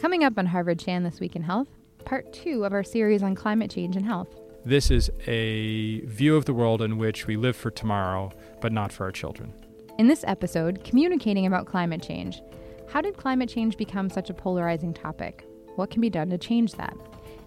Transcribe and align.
Coming 0.00 0.24
up 0.24 0.38
on 0.38 0.46
Harvard 0.46 0.78
Chan 0.78 1.02
This 1.02 1.20
Week 1.20 1.36
in 1.36 1.42
Health, 1.42 1.68
part 2.06 2.32
two 2.32 2.64
of 2.64 2.72
our 2.72 2.82
series 2.82 3.22
on 3.22 3.34
climate 3.34 3.70
change 3.70 3.96
and 3.96 4.06
health. 4.06 4.34
This 4.64 4.90
is 4.90 5.10
a 5.26 6.00
view 6.06 6.36
of 6.36 6.46
the 6.46 6.54
world 6.54 6.80
in 6.80 6.96
which 6.96 7.26
we 7.26 7.36
live 7.36 7.54
for 7.54 7.70
tomorrow, 7.70 8.32
but 8.62 8.72
not 8.72 8.92
for 8.92 9.04
our 9.04 9.12
children. 9.12 9.52
In 9.98 10.08
this 10.08 10.24
episode, 10.26 10.84
communicating 10.84 11.44
about 11.44 11.66
climate 11.66 12.02
change. 12.02 12.40
How 12.88 13.02
did 13.02 13.18
climate 13.18 13.50
change 13.50 13.76
become 13.76 14.08
such 14.08 14.30
a 14.30 14.34
polarizing 14.34 14.94
topic? 14.94 15.46
What 15.76 15.90
can 15.90 16.00
be 16.00 16.08
done 16.08 16.30
to 16.30 16.38
change 16.38 16.72
that? 16.76 16.96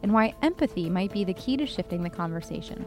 And 0.03 0.13
why 0.13 0.35
empathy 0.43 0.91
might 0.91 1.11
be 1.11 1.23
the 1.23 1.33
key 1.33 1.57
to 1.57 1.65
shifting 1.65 2.03
the 2.03 2.09
conversation. 2.11 2.85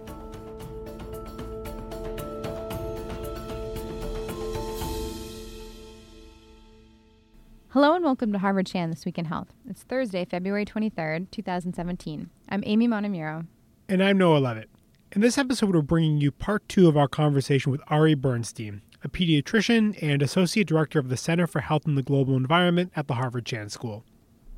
Hello 7.77 7.93
and 7.93 8.03
welcome 8.03 8.33
to 8.33 8.39
Harvard 8.39 8.67
Chan 8.67 8.89
This 8.89 9.05
Week 9.05 9.19
in 9.19 9.27
Health. 9.27 9.53
It's 9.69 9.83
Thursday, 9.83 10.25
February 10.25 10.65
23rd, 10.65 11.31
2017. 11.31 12.31
I'm 12.49 12.63
Amy 12.65 12.89
Montemuro. 12.89 13.47
And 13.87 14.03
I'm 14.03 14.17
Noah 14.17 14.39
Leavitt. 14.39 14.71
In 15.13 15.21
this 15.21 15.37
episode, 15.37 15.75
we're 15.75 15.83
bringing 15.83 16.17
you 16.17 16.33
part 16.33 16.67
two 16.71 16.89
of 16.89 16.97
our 16.97 17.07
conversation 17.07 17.71
with 17.71 17.83
Ari 17.89 18.15
Bernstein, 18.15 18.81
a 19.05 19.11
pediatrician 19.11 20.03
and 20.03 20.23
associate 20.23 20.67
director 20.67 20.99
of 20.99 21.11
the 21.11 21.19
Center 21.19 21.47
for 21.47 21.61
Health 21.61 21.85
and 21.85 21.99
the 21.99 22.03
Global 22.03 22.35
Environment 22.35 22.91
at 22.97 23.09
the 23.09 23.17
Harvard 23.17 23.45
Chan 23.45 23.69
School. 23.69 24.07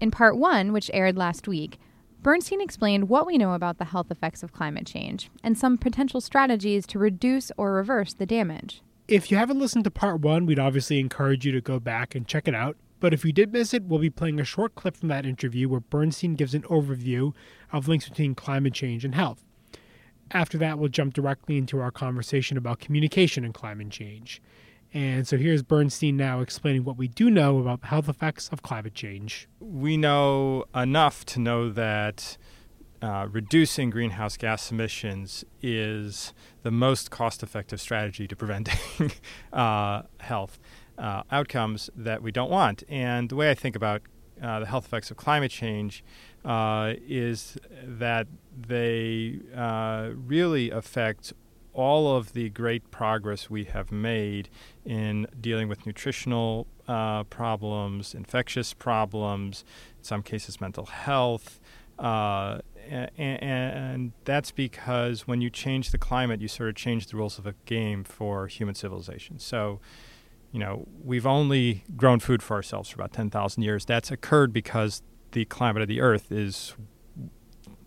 In 0.01 0.12
part 0.12 0.38
one, 0.38 0.73
which 0.73 0.88
aired 0.95 1.16
last 1.16 1.48
week, 1.48 1.80
Bernstein 2.23 2.60
explained 2.60 3.09
what 3.09 3.27
we 3.27 3.37
know 3.37 3.55
about 3.55 3.79
the 3.79 3.87
health 3.87 4.12
effects 4.12 4.45
of 4.45 4.52
climate 4.52 4.87
change 4.87 5.29
and 5.43 5.59
some 5.59 5.77
potential 5.77 6.21
strategies 6.21 6.87
to 6.87 7.01
reduce 7.01 7.51
or 7.57 7.73
reverse 7.73 8.15
the 8.15 8.27
damage. 8.27 8.80
If 9.09 9.32
you 9.32 9.38
haven't 9.38 9.59
listened 9.59 9.82
to 9.82 9.91
part 9.91 10.21
one, 10.21 10.46
we'd 10.46 10.60
obviously 10.60 11.01
encourage 11.01 11.45
you 11.45 11.51
to 11.51 11.60
go 11.60 11.80
back 11.80 12.15
and 12.15 12.24
check 12.24 12.46
it 12.46 12.55
out. 12.55 12.77
But 13.01 13.15
if 13.15 13.25
you 13.25 13.33
did 13.33 13.52
miss 13.52 13.73
it, 13.73 13.84
we'll 13.84 14.01
be 14.01 14.11
playing 14.11 14.41
a 14.41 14.45
short 14.45 14.75
clip 14.75 14.97
from 14.97 15.09
that 15.09 15.25
interview 15.25 15.69
where 15.69 15.80
Bernstein 15.80 16.34
gives 16.34 16.54
an 16.54 16.63
overview 16.63 17.32
of 17.73 17.88
links 17.88 18.09
between 18.09 18.35
climate 18.35 18.74
change 18.74 19.04
and 19.04 19.15
health. 19.15 19.45
After 20.30 20.59
that, 20.59 20.79
we'll 20.79 20.88
jump 20.88 21.15
directly 21.15 21.57
into 21.57 21.80
our 21.80 21.91
conversation 21.91 22.57
about 22.57 22.80
communication 22.80 23.45
and 23.45 23.54
climate 23.54 23.91
change. 23.91 24.43
And 24.93 25.29
so 25.29 25.37
here's 25.37 25.63
Bernstein 25.63 26.16
now 26.16 26.41
explaining 26.41 26.85
what 26.85 26.96
we 26.96 27.09
do 27.09 27.30
know 27.30 27.59
about 27.59 27.82
the 27.82 27.88
health 27.88 28.09
effects 28.09 28.49
of 28.49 28.63
climate 28.63 28.95
change. 28.95 29.49
We 29.60 29.96
know 29.96 30.65
enough 30.74 31.24
to 31.26 31.41
know 31.41 31.71
that 31.71 32.38
uh, 33.02 33.29
reducing 33.30 33.91
greenhouse 33.91 34.37
gas 34.37 34.71
emissions 34.71 35.45
is 35.63 36.32
the 36.63 36.71
most 36.71 37.10
cost 37.10 37.43
effective 37.43 37.80
strategy 37.80 38.26
to 38.26 38.35
preventing 38.35 39.13
uh, 39.52 40.02
health 40.21 40.59
uh, 40.99 41.23
outcomes 41.30 41.91
that 41.96 42.23
we 42.23 42.32
don't 42.32 42.51
want. 42.51 42.82
And 42.88 43.29
the 43.29 43.37
way 43.37 43.51
I 43.51 43.54
think 43.54 43.77
about 43.77 44.02
uh, 44.43 44.60
the 44.60 44.66
health 44.66 44.87
effects 44.87 45.10
of 45.10 45.16
climate 45.16 45.51
change 45.51 46.04
uh, 46.45 46.95
is 47.07 47.57
that 47.82 48.27
they 48.57 49.41
uh, 49.54 50.10
really 50.15 50.71
affect 50.71 51.32
all 51.74 52.16
of 52.16 52.32
the 52.32 52.51
great 52.51 52.91
progress 52.91 53.49
we 53.49 53.65
have 53.65 53.93
made 53.93 54.49
in 54.85 55.26
dealing 55.41 55.69
with 55.69 55.87
nutritional 55.87 56.66
uh, 56.88 57.23
problems, 57.24 58.15
infectious 58.15 58.74
problems, 58.74 59.65
in 59.99 60.04
some 60.04 60.23
cases, 60.23 60.60
mental 60.60 60.87
health. 60.87 61.60
Uh, 61.99 62.59
and, 63.16 64.12
that's 64.25 64.50
because 64.50 65.26
when 65.26 65.41
you 65.41 65.50
change 65.50 65.91
the 65.91 65.99
climate, 65.99 66.41
you 66.41 66.49
sort 66.49 66.69
of 66.69 66.75
change 66.75 67.06
the 67.06 67.16
rules 67.16 67.38
of 67.38 67.44
the 67.44 67.54
game 67.66 68.03
for 68.03 68.47
human 68.47 68.75
civilization. 68.75 69.38
So, 69.38 69.81
you 70.53 70.59
know, 70.59 70.87
we've 71.03 71.27
only 71.27 71.84
grown 71.97 72.21
food 72.21 72.43
for 72.43 72.54
ourselves 72.54 72.88
for 72.88 72.97
about 72.97 73.12
10,000 73.12 73.62
years. 73.62 73.84
That's 73.84 74.10
occurred 74.10 74.53
because 74.53 75.03
the 75.32 75.44
climate 75.44 75.82
of 75.82 75.88
the 75.88 76.00
earth 76.00 76.32
is 76.32 76.75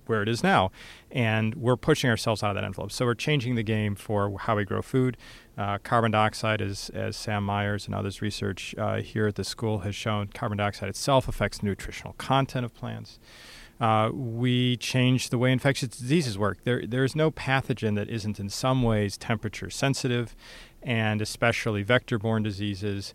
where 0.05 0.21
it 0.21 0.29
is 0.29 0.43
now. 0.43 0.71
And 1.09 1.55
we're 1.55 1.77
pushing 1.77 2.09
ourselves 2.09 2.43
out 2.43 2.51
of 2.51 2.55
that 2.55 2.63
envelope. 2.63 2.91
So 2.91 3.05
we're 3.05 3.15
changing 3.15 3.55
the 3.55 3.63
game 3.63 3.95
for 3.95 4.37
how 4.39 4.57
we 4.57 4.65
grow 4.65 4.81
food. 4.81 5.17
Uh, 5.57 5.77
carbon 5.79 6.11
dioxide, 6.11 6.61
as, 6.61 6.89
as 6.93 7.15
Sam 7.15 7.43
Myers 7.43 7.85
and 7.85 7.95
others' 7.95 8.21
research 8.21 8.75
uh, 8.77 8.97
here 8.97 9.27
at 9.27 9.35
the 9.35 9.43
school 9.43 9.79
has 9.79 9.95
shown, 9.95 10.27
carbon 10.27 10.57
dioxide 10.57 10.89
itself 10.89 11.27
affects 11.27 11.59
the 11.59 11.65
nutritional 11.65 12.13
content 12.13 12.65
of 12.65 12.73
plants. 12.73 13.19
Uh, 13.79 14.11
we 14.13 14.77
change 14.77 15.29
the 15.29 15.39
way 15.39 15.51
infectious 15.51 15.89
diseases 15.89 16.37
work. 16.37 16.59
There, 16.65 16.85
there 16.85 17.03
is 17.03 17.15
no 17.15 17.31
pathogen 17.31 17.95
that 17.95 18.09
isn't 18.09 18.39
in 18.39 18.47
some 18.47 18.83
ways 18.83 19.17
temperature 19.17 19.71
sensitive, 19.71 20.35
and 20.83 21.21
especially 21.21 21.83
vector 21.83 22.17
borne 22.17 22.43
diseases, 22.43 23.13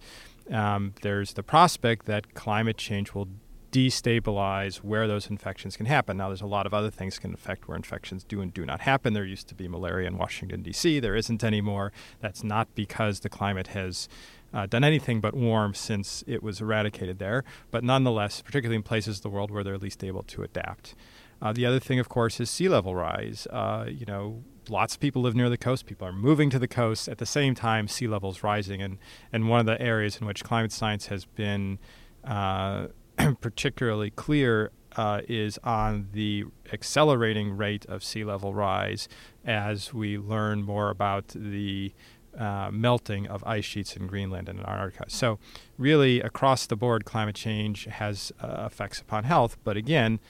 um, 0.50 0.94
there's 1.02 1.34
the 1.34 1.42
prospect 1.42 2.06
that 2.06 2.34
climate 2.34 2.76
change 2.76 3.14
will 3.14 3.28
destabilize 3.72 4.76
where 4.76 5.06
those 5.06 5.28
infections 5.28 5.76
can 5.76 5.86
happen. 5.86 6.16
Now, 6.16 6.28
there's 6.28 6.40
a 6.40 6.46
lot 6.46 6.66
of 6.66 6.72
other 6.72 6.90
things 6.90 7.18
can 7.18 7.34
affect 7.34 7.68
where 7.68 7.76
infections 7.76 8.24
do 8.24 8.40
and 8.40 8.54
do 8.54 8.64
not 8.64 8.80
happen. 8.80 9.12
There 9.12 9.24
used 9.24 9.48
to 9.48 9.54
be 9.54 9.68
malaria 9.68 10.08
in 10.08 10.16
Washington, 10.16 10.62
D.C., 10.62 11.00
there 11.00 11.16
isn't 11.16 11.44
anymore. 11.44 11.92
That's 12.20 12.42
not 12.42 12.74
because 12.74 13.20
the 13.20 13.28
climate 13.28 13.68
has 13.68 14.08
uh, 14.54 14.64
done 14.66 14.84
anything 14.84 15.20
but 15.20 15.34
warm 15.34 15.74
since 15.74 16.24
it 16.26 16.42
was 16.42 16.60
eradicated 16.60 17.18
there, 17.18 17.44
but 17.70 17.84
nonetheless, 17.84 18.40
particularly 18.40 18.76
in 18.76 18.82
places 18.82 19.18
of 19.18 19.22
the 19.24 19.30
world 19.30 19.50
where 19.50 19.62
they're 19.62 19.76
least 19.76 20.02
able 20.02 20.22
to 20.22 20.42
adapt. 20.42 20.94
Uh, 21.40 21.52
the 21.52 21.66
other 21.66 21.80
thing, 21.80 21.98
of 21.98 22.08
course, 22.08 22.40
is 22.40 22.48
sea 22.50 22.68
level 22.68 22.94
rise. 22.94 23.46
Uh, 23.50 23.86
you 23.88 24.06
know, 24.06 24.42
lots 24.68 24.94
of 24.94 25.00
people 25.00 25.22
live 25.22 25.34
near 25.34 25.50
the 25.50 25.58
coast. 25.58 25.86
People 25.86 26.06
are 26.06 26.12
moving 26.12 26.50
to 26.50 26.58
the 26.58 26.68
coast. 26.68 27.08
At 27.08 27.18
the 27.18 27.26
same 27.26 27.54
time, 27.54 27.88
sea 27.88 28.08
levels 28.08 28.42
rising, 28.42 28.82
and 28.82 28.98
and 29.32 29.48
one 29.48 29.60
of 29.60 29.66
the 29.66 29.80
areas 29.80 30.18
in 30.20 30.26
which 30.26 30.44
climate 30.44 30.72
science 30.72 31.06
has 31.06 31.24
been 31.24 31.78
uh, 32.24 32.88
particularly 33.40 34.10
clear 34.10 34.70
uh, 34.96 35.20
is 35.28 35.58
on 35.62 36.08
the 36.12 36.44
accelerating 36.72 37.56
rate 37.56 37.84
of 37.86 38.02
sea 38.02 38.24
level 38.24 38.54
rise 38.54 39.08
as 39.44 39.92
we 39.92 40.18
learn 40.18 40.62
more 40.62 40.90
about 40.90 41.28
the 41.28 41.92
uh, 42.38 42.70
melting 42.70 43.26
of 43.26 43.42
ice 43.44 43.64
sheets 43.64 43.96
in 43.96 44.06
Greenland 44.06 44.48
and 44.48 44.58
in 44.58 44.66
Antarctica. 44.66 45.04
So, 45.08 45.38
really, 45.78 46.20
across 46.20 46.66
the 46.66 46.76
board, 46.76 47.04
climate 47.04 47.34
change 47.34 47.84
has 47.84 48.32
uh, 48.42 48.64
effects 48.66 49.00
upon 49.00 49.24
health. 49.24 49.56
But 49.64 49.76
again, 49.76 50.20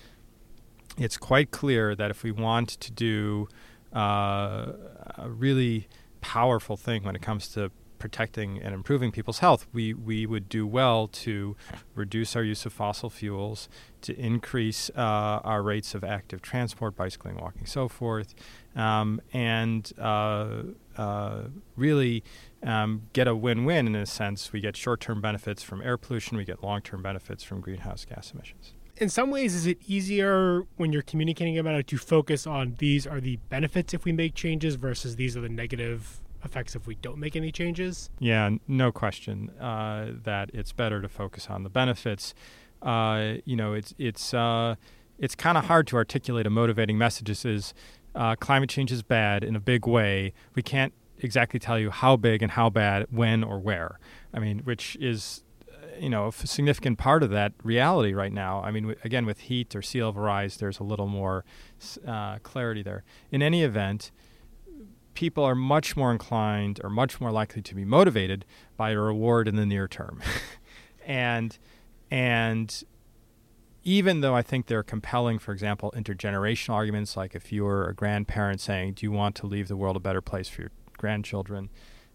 it's 0.98 1.16
quite 1.16 1.50
clear 1.50 1.94
that 1.94 2.10
if 2.10 2.22
we 2.22 2.30
want 2.32 2.68
to 2.68 2.92
do 2.92 3.48
uh, 3.94 4.72
a 5.18 5.28
really 5.28 5.88
powerful 6.20 6.76
thing 6.76 7.02
when 7.04 7.14
it 7.14 7.22
comes 7.22 7.48
to 7.48 7.70
protecting 7.98 8.60
and 8.60 8.74
improving 8.74 9.10
people's 9.10 9.38
health, 9.38 9.66
we, 9.72 9.94
we 9.94 10.26
would 10.26 10.48
do 10.48 10.66
well 10.66 11.08
to 11.08 11.56
reduce 11.94 12.36
our 12.36 12.42
use 12.42 12.66
of 12.66 12.72
fossil 12.72 13.10
fuels, 13.10 13.68
to 14.02 14.14
increase 14.18 14.90
uh, 14.96 15.40
our 15.42 15.62
rates 15.62 15.94
of 15.94 16.04
active 16.04 16.42
transport, 16.42 16.94
bicycling, 16.94 17.36
walking, 17.36 17.66
so 17.66 17.88
forth, 17.88 18.34
um, 18.74 19.20
and 19.32 19.92
uh, 19.98 20.62
uh, 20.96 21.42
really 21.74 22.22
um, 22.62 23.02
get 23.12 23.26
a 23.26 23.34
win 23.34 23.64
win 23.64 23.86
in 23.86 23.96
a 23.96 24.06
sense. 24.06 24.52
We 24.52 24.60
get 24.60 24.76
short 24.76 25.00
term 25.00 25.20
benefits 25.20 25.62
from 25.62 25.80
air 25.82 25.96
pollution, 25.96 26.36
we 26.36 26.44
get 26.44 26.62
long 26.62 26.82
term 26.82 27.02
benefits 27.02 27.42
from 27.42 27.60
greenhouse 27.60 28.04
gas 28.04 28.32
emissions 28.32 28.75
in 28.96 29.08
some 29.08 29.30
ways, 29.30 29.54
is 29.54 29.66
it 29.66 29.78
easier 29.86 30.62
when 30.76 30.92
you're 30.92 31.02
communicating 31.02 31.58
about 31.58 31.74
it 31.74 31.86
to 31.88 31.98
focus 31.98 32.46
on 32.46 32.76
these 32.78 33.06
are 33.06 33.20
the 33.20 33.36
benefits 33.48 33.94
if 33.94 34.04
we 34.04 34.12
make 34.12 34.34
changes 34.34 34.76
versus 34.76 35.16
these 35.16 35.36
are 35.36 35.40
the 35.40 35.48
negative 35.48 36.20
effects 36.44 36.74
if 36.74 36.86
we 36.86 36.94
don't 36.96 37.18
make 37.18 37.36
any 37.36 37.52
changes? 37.52 38.10
Yeah, 38.18 38.50
no 38.66 38.92
question 38.92 39.50
uh, 39.60 40.12
that 40.24 40.50
it's 40.54 40.72
better 40.72 41.02
to 41.02 41.08
focus 41.08 41.48
on 41.48 41.62
the 41.62 41.70
benefits. 41.70 42.34
Uh, 42.82 43.34
you 43.44 43.56
know, 43.56 43.74
it's 43.74 43.94
it's 43.98 44.32
uh, 44.32 44.76
it's 45.18 45.34
kind 45.34 45.58
of 45.58 45.64
hard 45.66 45.86
to 45.88 45.96
articulate 45.96 46.46
a 46.46 46.50
motivating 46.50 46.96
message. 46.96 47.44
Is 47.44 47.74
uh, 48.14 48.36
climate 48.36 48.70
change 48.70 48.92
is 48.92 49.02
bad 49.02 49.44
in 49.44 49.56
a 49.56 49.60
big 49.60 49.86
way. 49.86 50.32
We 50.54 50.62
can't 50.62 50.92
exactly 51.18 51.58
tell 51.58 51.78
you 51.78 51.90
how 51.90 52.16
big 52.16 52.42
and 52.42 52.52
how 52.52 52.70
bad, 52.70 53.06
when 53.10 53.42
or 53.42 53.58
where. 53.58 53.98
I 54.32 54.38
mean, 54.38 54.60
which 54.60 54.96
is 55.00 55.42
you 56.00 56.10
know 56.10 56.28
a 56.28 56.32
significant 56.32 56.98
part 56.98 57.22
of 57.22 57.30
that 57.30 57.52
reality 57.62 58.12
right 58.12 58.32
now. 58.32 58.62
I 58.62 58.70
mean, 58.70 58.84
w- 58.84 59.00
again, 59.04 59.26
with 59.26 59.40
heat 59.40 59.74
or 59.74 59.82
sea 59.82 60.02
level 60.02 60.22
rise, 60.22 60.56
there's 60.56 60.78
a 60.78 60.84
little 60.84 61.06
more 61.06 61.44
uh, 62.06 62.38
clarity 62.38 62.82
there. 62.82 63.04
In 63.30 63.42
any 63.42 63.62
event, 63.62 64.10
people 65.14 65.44
are 65.44 65.54
much 65.54 65.96
more 65.96 66.12
inclined 66.12 66.80
or 66.82 66.90
much 66.90 67.20
more 67.20 67.30
likely 67.30 67.62
to 67.62 67.74
be 67.74 67.84
motivated 67.84 68.44
by 68.76 68.90
a 68.90 68.98
reward 68.98 69.48
in 69.48 69.56
the 69.56 69.66
near 69.66 69.88
term, 69.88 70.22
and 71.06 71.58
and 72.10 72.84
even 73.82 74.20
though 74.20 74.34
I 74.34 74.42
think 74.42 74.66
they're 74.66 74.82
compelling, 74.82 75.38
for 75.38 75.52
example, 75.52 75.92
intergenerational 75.96 76.74
arguments, 76.74 77.16
like 77.16 77.36
if 77.36 77.52
you're 77.52 77.84
a 77.88 77.94
grandparent 77.94 78.60
saying, 78.60 78.94
"Do 78.94 79.06
you 79.06 79.12
want 79.12 79.36
to 79.36 79.46
leave 79.46 79.68
the 79.68 79.76
world 79.76 79.96
a 79.96 80.00
better 80.00 80.20
place 80.20 80.48
for 80.48 80.62
your 80.62 80.70
grandchildren?" 80.96 81.70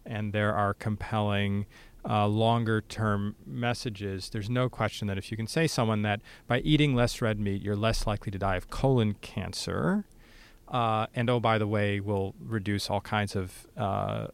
and 0.05 0.33
there 0.33 0.53
are 0.53 0.73
compelling 0.73 1.65
uh, 2.07 2.27
longer 2.27 2.81
term 2.81 3.35
messages, 3.45 4.29
there's 4.29 4.49
no 4.49 4.69
question 4.69 5.07
that 5.07 5.17
if 5.17 5.31
you 5.31 5.37
can 5.37 5.47
say 5.47 5.67
someone 5.67 6.01
that 6.01 6.21
by 6.47 6.59
eating 6.59 6.95
less 6.95 7.21
red 7.21 7.39
meat, 7.39 7.61
you're 7.61 7.75
less 7.75 8.07
likely 8.07 8.31
to 8.31 8.39
die 8.39 8.55
of 8.55 8.69
colon 8.69 9.15
cancer, 9.21 10.05
uh, 10.67 11.05
and 11.13 11.29
oh, 11.29 11.39
by 11.39 11.57
the 11.57 11.67
way, 11.67 11.99
will 11.99 12.33
reduce 12.39 12.89
all 12.89 13.01
kinds 13.01 13.35
of 13.35 13.67
uh, 13.77 14.27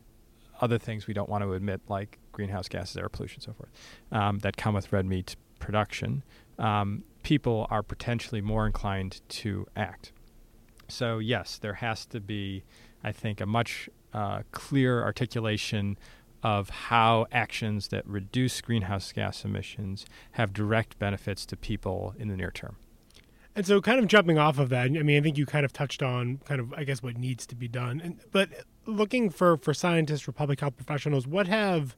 other 0.62 0.78
things 0.78 1.08
we 1.08 1.14
don't 1.14 1.30
want 1.30 1.44
to 1.44 1.54
admit, 1.54 1.82
like 1.88 2.20
greenhouse 2.32 2.68
gases, 2.68 2.96
air 2.96 3.10
pollution, 3.10 3.42
so 3.42 3.54
forth, 3.54 3.70
um, 4.12 4.40
that 4.40 4.56
come 4.56 4.76
with 4.76 4.92
red 4.94 5.06
meat 5.06 5.36
production. 5.60 6.24
Um, 6.60 7.04
people 7.24 7.68
are 7.70 7.84
potentially 7.84 8.42
more 8.42 8.66
inclined 8.66 9.22
to 9.30 9.68
act. 9.76 10.12
So, 10.88 11.20
yes, 11.20 11.58
there 11.58 11.74
has 11.74 12.06
to 12.08 12.20
be, 12.20 12.64
I 13.04 13.12
think, 13.12 13.42
a 13.42 13.46
much 13.46 13.90
uh, 14.14 14.44
clearer 14.52 15.04
articulation 15.04 15.98
of 16.44 16.70
how 16.70 17.26
actions 17.32 17.90
that 17.90 18.06
reduce 18.08 18.62
greenhouse 18.62 19.12
gas 19.12 19.44
emissions 19.44 20.06
have 20.32 20.54
direct 20.54 21.00
benefits 21.00 21.46
to 21.48 21.58
people 21.58 22.14
in 22.18 22.28
the 22.28 22.38
near 22.38 22.52
term. 22.52 22.78
And 23.56 23.66
so, 23.66 23.82
kind 23.82 24.00
of 24.00 24.06
jumping 24.06 24.38
off 24.38 24.60
of 24.60 24.70
that, 24.70 24.86
I 24.86 24.90
mean, 24.90 25.18
I 25.18 25.22
think 25.22 25.36
you 25.36 25.48
kind 25.48 25.66
of 25.66 25.74
touched 25.74 26.04
on 26.04 26.40
kind 26.46 26.62
of, 26.62 26.74
I 26.74 26.84
guess, 26.84 27.02
what 27.02 27.18
needs 27.18 27.48
to 27.48 27.56
be 27.56 27.68
done. 27.68 28.00
And, 28.04 28.20
but 28.32 28.50
looking 28.86 29.32
for 29.32 29.58
for 29.58 29.74
scientists, 29.74 30.22
for 30.22 30.32
public 30.32 30.60
health 30.60 30.76
professionals, 30.78 31.26
what 31.26 31.48
have 31.48 31.96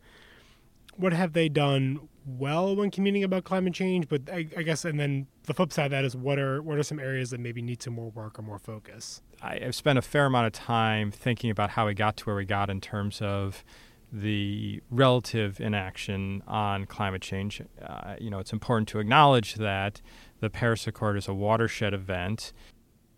what 0.96 1.14
have 1.14 1.34
they 1.34 1.50
done 1.50 2.08
well 2.26 2.76
when 2.76 2.92
communicating 2.92 3.24
about 3.24 3.44
climate 3.44 3.74
change? 3.74 4.08
But 4.08 4.30
I, 4.30 4.48
I, 4.56 4.64
guess, 4.64 4.86
and 4.86 5.00
then 5.00 5.28
the 5.44 5.54
flip 5.54 5.72
side 5.72 5.86
of 5.86 5.92
that 5.92 6.04
is 6.04 6.16
what 6.16 6.40
are 6.40 6.62
what 6.62 6.78
are 6.78 6.84
some 6.84 7.00
areas 7.00 7.32
that 7.32 7.40
maybe 7.40 7.62
need 7.62 7.82
some 7.82 7.94
more 7.94 8.10
work 8.10 8.40
or 8.40 8.42
more 8.42 8.60
focus? 8.60 9.22
I, 9.42 9.60
have 9.60 9.76
spent 9.76 10.00
a 10.00 10.02
fair 10.02 10.26
amount 10.26 10.48
of 10.48 10.54
time 10.54 11.12
thinking 11.12 11.50
about 11.50 11.72
how 11.72 11.88
we 11.88 11.94
got 11.94 12.18
to 12.18 12.24
where 12.26 12.36
we 12.36 12.46
got 12.46 12.70
in 12.70 12.82
terms 12.82 13.22
of 13.22 13.64
the 14.12 14.82
relative 14.90 15.60
inaction 15.60 16.44
on 16.48 16.86
climate 16.86 17.22
change. 17.22 17.62
Uh, 17.82 18.16
you 18.20 18.30
know, 18.30 18.40
it's 18.40 18.54
important 18.54 18.88
to 18.90 19.00
acknowledge 19.00 19.56
that 19.56 20.02
the 20.40 20.50
Paris 20.50 20.88
Accord 20.88 21.18
is 21.18 21.28
a 21.28 21.34
watershed 21.34 21.94
event. 21.94 22.54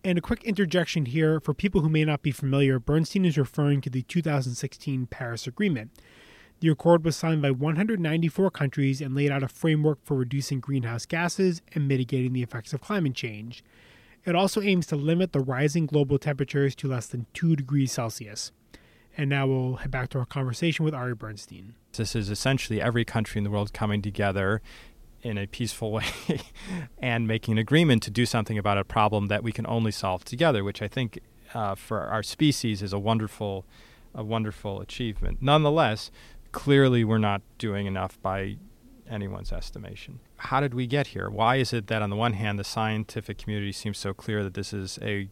And 0.03 0.17
a 0.17 0.21
quick 0.21 0.43
interjection 0.43 1.05
here 1.05 1.39
for 1.39 1.53
people 1.53 1.81
who 1.81 1.89
may 1.89 2.03
not 2.03 2.23
be 2.23 2.31
familiar 2.31 2.79
Bernstein 2.79 3.23
is 3.23 3.37
referring 3.37 3.81
to 3.81 3.89
the 3.89 4.01
2016 4.03 5.05
Paris 5.07 5.47
Agreement. 5.47 5.91
The 6.59 6.69
accord 6.69 7.03
was 7.03 7.15
signed 7.15 7.41
by 7.41 7.51
194 7.51 8.51
countries 8.51 9.01
and 9.01 9.15
laid 9.15 9.31
out 9.31 9.43
a 9.43 9.47
framework 9.47 9.99
for 10.03 10.15
reducing 10.15 10.59
greenhouse 10.59 11.05
gases 11.05 11.61
and 11.73 11.87
mitigating 11.87 12.33
the 12.33 12.43
effects 12.43 12.73
of 12.73 12.81
climate 12.81 13.15
change. 13.15 13.63
It 14.25 14.35
also 14.35 14.61
aims 14.61 14.85
to 14.87 14.95
limit 14.95 15.31
the 15.31 15.39
rising 15.39 15.87
global 15.87 16.19
temperatures 16.19 16.75
to 16.75 16.87
less 16.87 17.07
than 17.07 17.25
2 17.33 17.55
degrees 17.55 17.91
Celsius. 17.91 18.51
And 19.17 19.29
now 19.29 19.47
we'll 19.47 19.75
head 19.77 19.91
back 19.91 20.09
to 20.11 20.19
our 20.19 20.25
conversation 20.25 20.85
with 20.85 20.93
Ari 20.93 21.15
Bernstein. 21.15 21.75
This 21.93 22.15
is 22.15 22.29
essentially 22.29 22.81
every 22.81 23.03
country 23.03 23.39
in 23.39 23.43
the 23.43 23.49
world 23.49 23.73
coming 23.73 24.01
together 24.01 24.61
in 25.21 25.37
a 25.37 25.45
peaceful 25.47 25.91
way 25.91 26.05
and 26.97 27.27
making 27.27 27.53
an 27.53 27.57
agreement 27.57 28.03
to 28.03 28.11
do 28.11 28.25
something 28.25 28.57
about 28.57 28.77
a 28.77 28.83
problem 28.83 29.27
that 29.27 29.43
we 29.43 29.51
can 29.51 29.67
only 29.67 29.91
solve 29.91 30.23
together, 30.23 30.63
which 30.63 30.81
I 30.81 30.87
think 30.87 31.19
uh, 31.53 31.75
for 31.75 31.99
our 31.99 32.23
species 32.23 32.81
is 32.81 32.93
a 32.93 32.99
wonderful, 32.99 33.65
a 34.15 34.23
wonderful 34.23 34.81
achievement. 34.81 35.39
Nonetheless, 35.41 36.11
clearly 36.51 37.03
we're 37.03 37.17
not 37.17 37.41
doing 37.57 37.85
enough 37.85 38.21
by 38.21 38.57
anyone's 39.11 39.51
estimation. 39.51 40.19
How 40.37 40.59
did 40.59 40.73
we 40.73 40.87
get 40.87 41.07
here? 41.07 41.29
Why 41.29 41.57
is 41.57 41.73
it 41.73 41.87
that 41.87 42.01
on 42.01 42.09
the 42.09 42.15
one 42.15 42.33
hand 42.33 42.57
the 42.57 42.63
scientific 42.63 43.37
community 43.37 43.71
seems 43.71 43.97
so 43.97 44.13
clear 44.13 44.43
that 44.43 44.53
this 44.53 44.73
is 44.73 44.97
a 45.01 45.29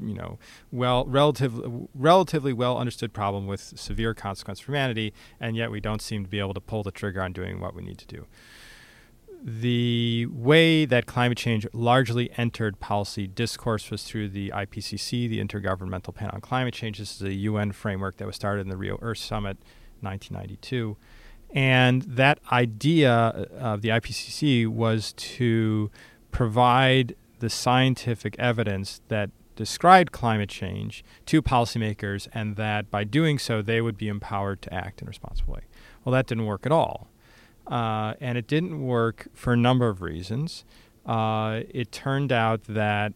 you 0.00 0.14
know 0.14 0.38
well 0.70 1.04
relatively 1.06 1.88
relatively 1.94 2.52
well 2.52 2.78
understood 2.78 3.12
problem 3.12 3.48
with 3.48 3.60
severe 3.60 4.14
consequence 4.14 4.60
for 4.60 4.70
humanity 4.70 5.12
and 5.40 5.56
yet 5.56 5.68
we 5.68 5.80
don't 5.80 6.00
seem 6.00 6.22
to 6.22 6.30
be 6.30 6.38
able 6.38 6.54
to 6.54 6.60
pull 6.60 6.84
the 6.84 6.92
trigger 6.92 7.20
on 7.20 7.32
doing 7.32 7.60
what 7.60 7.74
we 7.74 7.82
need 7.82 7.98
to 7.98 8.06
do. 8.06 8.26
The 9.42 10.26
way 10.26 10.84
that 10.84 11.06
climate 11.06 11.38
change 11.38 11.66
largely 11.72 12.30
entered 12.36 12.80
policy 12.80 13.28
discourse 13.28 13.88
was 13.88 14.02
through 14.02 14.30
the 14.30 14.50
IPCC, 14.50 15.28
the 15.28 15.38
Intergovernmental 15.38 16.12
Panel 16.12 16.34
on 16.34 16.40
Climate 16.40 16.74
Change. 16.74 16.98
This 16.98 17.14
is 17.14 17.22
a 17.22 17.32
UN 17.32 17.70
framework 17.70 18.16
that 18.16 18.26
was 18.26 18.34
started 18.34 18.62
in 18.62 18.68
the 18.68 18.76
Rio 18.76 18.98
Earth 19.00 19.18
Summit 19.18 19.58
1992. 20.00 20.96
And 21.54 22.02
that 22.02 22.38
idea 22.52 23.12
of 23.58 23.82
the 23.82 23.88
IPCC 23.88 24.66
was 24.66 25.12
to 25.14 25.90
provide 26.30 27.16
the 27.38 27.48
scientific 27.48 28.36
evidence 28.38 29.00
that 29.08 29.30
described 29.56 30.12
climate 30.12 30.48
change 30.48 31.02
to 31.26 31.42
policymakers, 31.42 32.28
and 32.32 32.56
that 32.56 32.90
by 32.90 33.02
doing 33.02 33.38
so, 33.38 33.60
they 33.60 33.80
would 33.80 33.96
be 33.96 34.08
empowered 34.08 34.62
to 34.62 34.72
act 34.72 35.00
in 35.00 35.08
a 35.08 35.10
responsible 35.10 35.54
way. 35.54 35.62
Well, 36.04 36.12
that 36.12 36.26
didn't 36.26 36.46
work 36.46 36.64
at 36.64 36.72
all. 36.72 37.08
Uh, 37.66 38.14
and 38.20 38.38
it 38.38 38.46
didn't 38.46 38.80
work 38.80 39.28
for 39.34 39.52
a 39.52 39.56
number 39.56 39.88
of 39.88 40.00
reasons. 40.00 40.64
Uh, 41.04 41.62
it 41.70 41.90
turned 41.90 42.32
out 42.32 42.64
that 42.64 43.14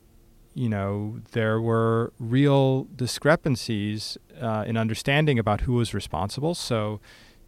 you 0.54 0.68
know, 0.68 1.20
there 1.32 1.60
were 1.60 2.12
real 2.18 2.86
discrepancies 2.94 4.18
uh, 4.40 4.64
in 4.66 4.76
understanding 4.76 5.38
about 5.38 5.62
who 5.62 5.74
was 5.74 5.94
responsible. 5.94 6.54
So, 6.54 7.00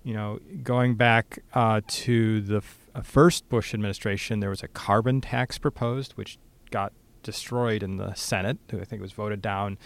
you 0.04 0.12
know, 0.12 0.38
going 0.62 0.94
back 0.94 1.40
uh, 1.54 1.80
to 1.86 2.40
the 2.42 2.58
f- 2.58 2.90
uh, 2.94 3.02
first 3.02 3.48
Bush 3.48 3.74
administration, 3.74 4.40
there 4.40 4.50
was 4.50 4.62
a 4.62 4.68
carbon 4.68 5.20
tax 5.20 5.58
proposed, 5.58 6.12
which 6.12 6.38
got 6.70 6.92
destroyed 7.22 7.82
in 7.82 7.96
the 7.96 8.14
Senate. 8.14 8.58
I 8.68 8.84
think 8.84 9.00
it 9.00 9.00
was 9.00 9.12
voted 9.12 9.40
down 9.40 9.78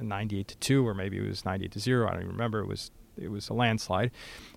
98 0.00 0.48
to 0.48 0.56
2, 0.58 0.86
or 0.86 0.94
maybe 0.94 1.16
it 1.16 1.26
was 1.26 1.44
98 1.44 1.72
to 1.72 1.80
0. 1.80 2.06
I 2.06 2.12
don't 2.12 2.20
even 2.20 2.32
remember. 2.32 2.60
It 2.60 2.68
was 2.68 2.90
it 3.16 3.30
was 3.30 3.48
a 3.48 3.54
landslide. 3.54 4.10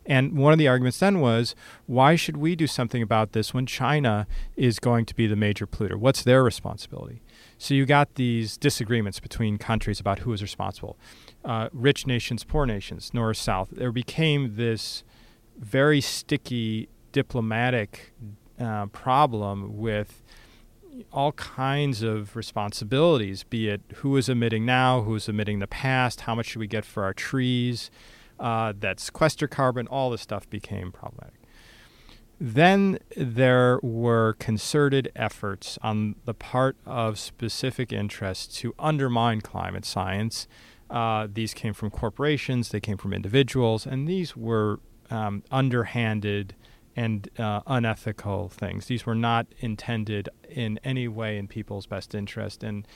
And 0.06 0.38
one 0.38 0.52
of 0.52 0.60
the 0.60 0.68
arguments 0.68 1.00
then 1.00 1.20
was, 1.20 1.56
why 1.86 2.16
should 2.16 2.38
we 2.38 2.56
do 2.56 2.68
something 2.68 3.02
about 3.02 3.34
this 3.34 3.54
when 3.54 3.66
China 3.66 4.26
is 4.56 4.80
going 4.80 5.06
to 5.06 5.16
be 5.16 5.28
the 5.28 5.36
major 5.36 5.68
polluter? 5.68 5.96
What's 5.96 6.24
their 6.24 6.44
responsibility? 6.44 7.22
So 7.58 7.74
you 7.74 7.86
got 7.86 8.16
these 8.16 8.58
disagreements 8.58 9.20
between 9.20 9.58
countries 9.58 10.00
about 10.00 10.20
who 10.20 10.34
is 10.34 10.42
responsible. 10.42 10.98
Uh, 11.46 11.70
rich 11.72 12.06
nations, 12.06 12.44
poor 12.44 12.66
nations, 12.66 13.14
north, 13.14 13.38
south. 13.38 13.70
There 13.72 13.92
became 13.92 14.56
this 14.56 15.04
very 15.58 16.02
sticky 16.02 16.90
diplomatic 17.14 18.14
uh, 18.60 18.88
problem 18.88 19.78
with 19.78 20.22
all 21.14 21.32
kinds 21.34 22.02
of 22.02 22.36
responsibilities, 22.36 23.44
be 23.44 23.70
it 23.70 23.82
who 23.98 24.18
is 24.18 24.30
emitting 24.30 24.66
now, 24.66 25.02
who 25.02 25.16
is 25.16 25.30
emitting 25.30 25.60
the 25.60 25.68
past, 25.68 26.22
how 26.22 26.36
much 26.36 26.48
should 26.48 26.60
we 26.60 26.68
get 26.68 26.84
for 26.84 27.04
our 27.04 27.14
trees, 27.14 27.92
uh, 28.40 28.74
that 28.80 29.00
sequester 29.00 29.48
carbon, 29.48 29.88
all 29.88 30.10
this 30.10 30.22
stuff 30.22 30.50
became 30.50 30.92
problematic. 30.92 31.40
Then 32.40 33.00
there 33.16 33.80
were 33.82 34.36
concerted 34.38 35.12
efforts 35.16 35.80
on 35.82 36.16
the 36.26 36.36
part 36.36 36.78
of 36.86 37.18
specific 37.18 37.92
interests 37.92 38.60
to 38.60 38.76
undermine 38.78 39.42
climate 39.42 39.86
science. 39.86 40.48
Uh, 40.90 41.28
these 41.32 41.54
came 41.54 41.74
from 41.74 41.90
corporations, 41.90 42.70
they 42.70 42.80
came 42.80 42.98
from 42.98 43.14
individuals, 43.14 43.86
and 43.86 44.08
these 44.08 44.36
were 44.36 44.80
um, 45.10 45.44
underhanded 45.52 46.56
and 46.96 47.30
uh, 47.38 47.62
unethical 47.68 48.50
things. 48.50 48.88
These 48.88 49.06
were 49.06 49.16
not 49.16 49.48
intended 49.60 50.30
in 50.50 50.80
any 50.84 51.08
way 51.08 51.38
in 51.38 51.48
people's 51.48 51.86
best 51.86 52.16
interest. 52.16 52.64
And 52.64 52.88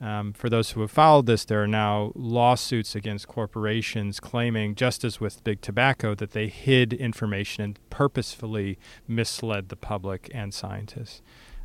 um, 0.00 0.32
for 0.32 0.48
those 0.48 0.70
who 0.70 0.80
have 0.80 0.90
followed 0.90 1.26
this, 1.26 1.44
there 1.44 1.62
are 1.62 1.68
now 1.68 2.12
lawsuits 2.14 2.94
against 2.94 3.28
corporations 3.28 4.18
claiming, 4.18 4.74
just 4.74 5.04
as 5.04 5.20
with 5.20 5.44
big 5.44 5.60
tobacco, 5.60 6.14
that 6.14 6.30
they 6.30 6.48
hid 6.48 6.94
information 6.94 7.62
and 7.62 7.90
purposefully 7.90 8.78
misled 9.06 9.68
the 9.68 9.76
public 9.76 10.30
and 10.32 10.54
scientists 10.54 11.20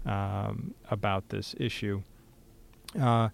um, 0.06 0.74
about 0.92 1.30
this 1.30 1.56
issue. 1.58 2.02
Uh, 3.00 3.30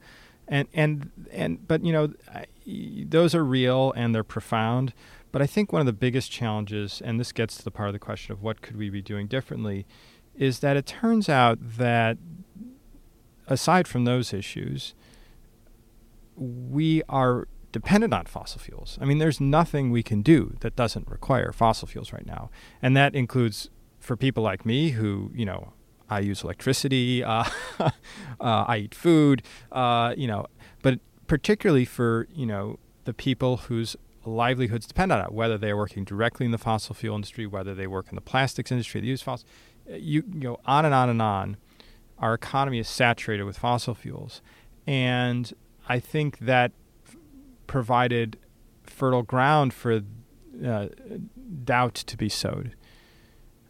and 0.51 0.67
and 0.73 1.09
and 1.31 1.67
but 1.67 1.83
you 1.83 1.91
know, 1.93 2.13
those 3.09 3.33
are 3.33 3.43
real 3.43 3.93
and 3.95 4.13
they're 4.13 4.23
profound. 4.23 4.93
But 5.31 5.41
I 5.41 5.47
think 5.47 5.71
one 5.71 5.79
of 5.79 5.85
the 5.85 5.93
biggest 5.93 6.29
challenges, 6.29 7.01
and 7.03 7.19
this 7.19 7.31
gets 7.31 7.57
to 7.57 7.63
the 7.63 7.71
part 7.71 7.87
of 7.87 7.93
the 7.93 7.99
question 7.99 8.33
of 8.33 8.43
what 8.43 8.61
could 8.61 8.75
we 8.75 8.89
be 8.89 9.01
doing 9.01 9.27
differently, 9.27 9.87
is 10.35 10.59
that 10.59 10.75
it 10.75 10.85
turns 10.85 11.29
out 11.29 11.57
that 11.77 12.17
aside 13.47 13.87
from 13.87 14.03
those 14.03 14.33
issues, 14.33 14.93
we 16.35 17.01
are 17.07 17.47
dependent 17.71 18.13
on 18.13 18.25
fossil 18.25 18.59
fuels. 18.59 18.97
I 19.01 19.05
mean, 19.05 19.19
there's 19.19 19.39
nothing 19.39 19.89
we 19.89 20.03
can 20.03 20.21
do 20.21 20.57
that 20.59 20.75
doesn't 20.75 21.07
require 21.07 21.53
fossil 21.53 21.87
fuels 21.87 22.11
right 22.11 22.25
now. 22.25 22.49
And 22.81 22.97
that 22.97 23.15
includes 23.15 23.69
for 23.99 24.17
people 24.17 24.43
like 24.43 24.65
me 24.65 24.89
who, 24.89 25.31
you 25.33 25.45
know, 25.45 25.71
I 26.11 26.19
use 26.19 26.43
electricity, 26.43 27.23
uh, 27.23 27.45
uh, 27.79 27.89
I 28.39 28.77
eat 28.77 28.93
food, 28.93 29.43
uh, 29.71 30.13
you 30.17 30.27
know, 30.27 30.45
but 30.83 30.99
particularly 31.27 31.85
for, 31.85 32.27
you 32.33 32.45
know, 32.45 32.77
the 33.05 33.13
people 33.13 33.57
whose 33.57 33.95
livelihoods 34.25 34.85
depend 34.85 35.11
on 35.11 35.21
it, 35.21 35.31
whether 35.31 35.57
they're 35.57 35.77
working 35.77 36.03
directly 36.03 36.45
in 36.45 36.51
the 36.51 36.57
fossil 36.57 36.93
fuel 36.93 37.15
industry, 37.15 37.47
whether 37.47 37.73
they 37.73 37.87
work 37.87 38.07
in 38.09 38.15
the 38.15 38.21
plastics 38.21 38.71
industry, 38.71 39.01
they 39.01 39.07
use 39.07 39.21
fossil, 39.21 39.47
you, 39.87 40.23
you 40.31 40.39
go 40.39 40.59
on 40.65 40.85
and 40.85 40.93
on 40.93 41.09
and 41.09 41.21
on 41.21 41.57
our 42.21 42.35
economy 42.35 42.79
is 42.79 42.87
saturated 42.87 43.43
with 43.43 43.57
fossil 43.57 43.95
fuels. 43.95 44.41
And 44.85 45.51
I 45.89 45.99
think 45.99 46.39
that 46.39 46.71
f- 47.07 47.15
provided 47.67 48.37
fertile 48.83 49.23
ground 49.23 49.73
for 49.73 50.01
uh, 50.63 50.87
doubt 51.63 51.95
to 51.95 52.17
be 52.17 52.29
sowed. 52.29 52.75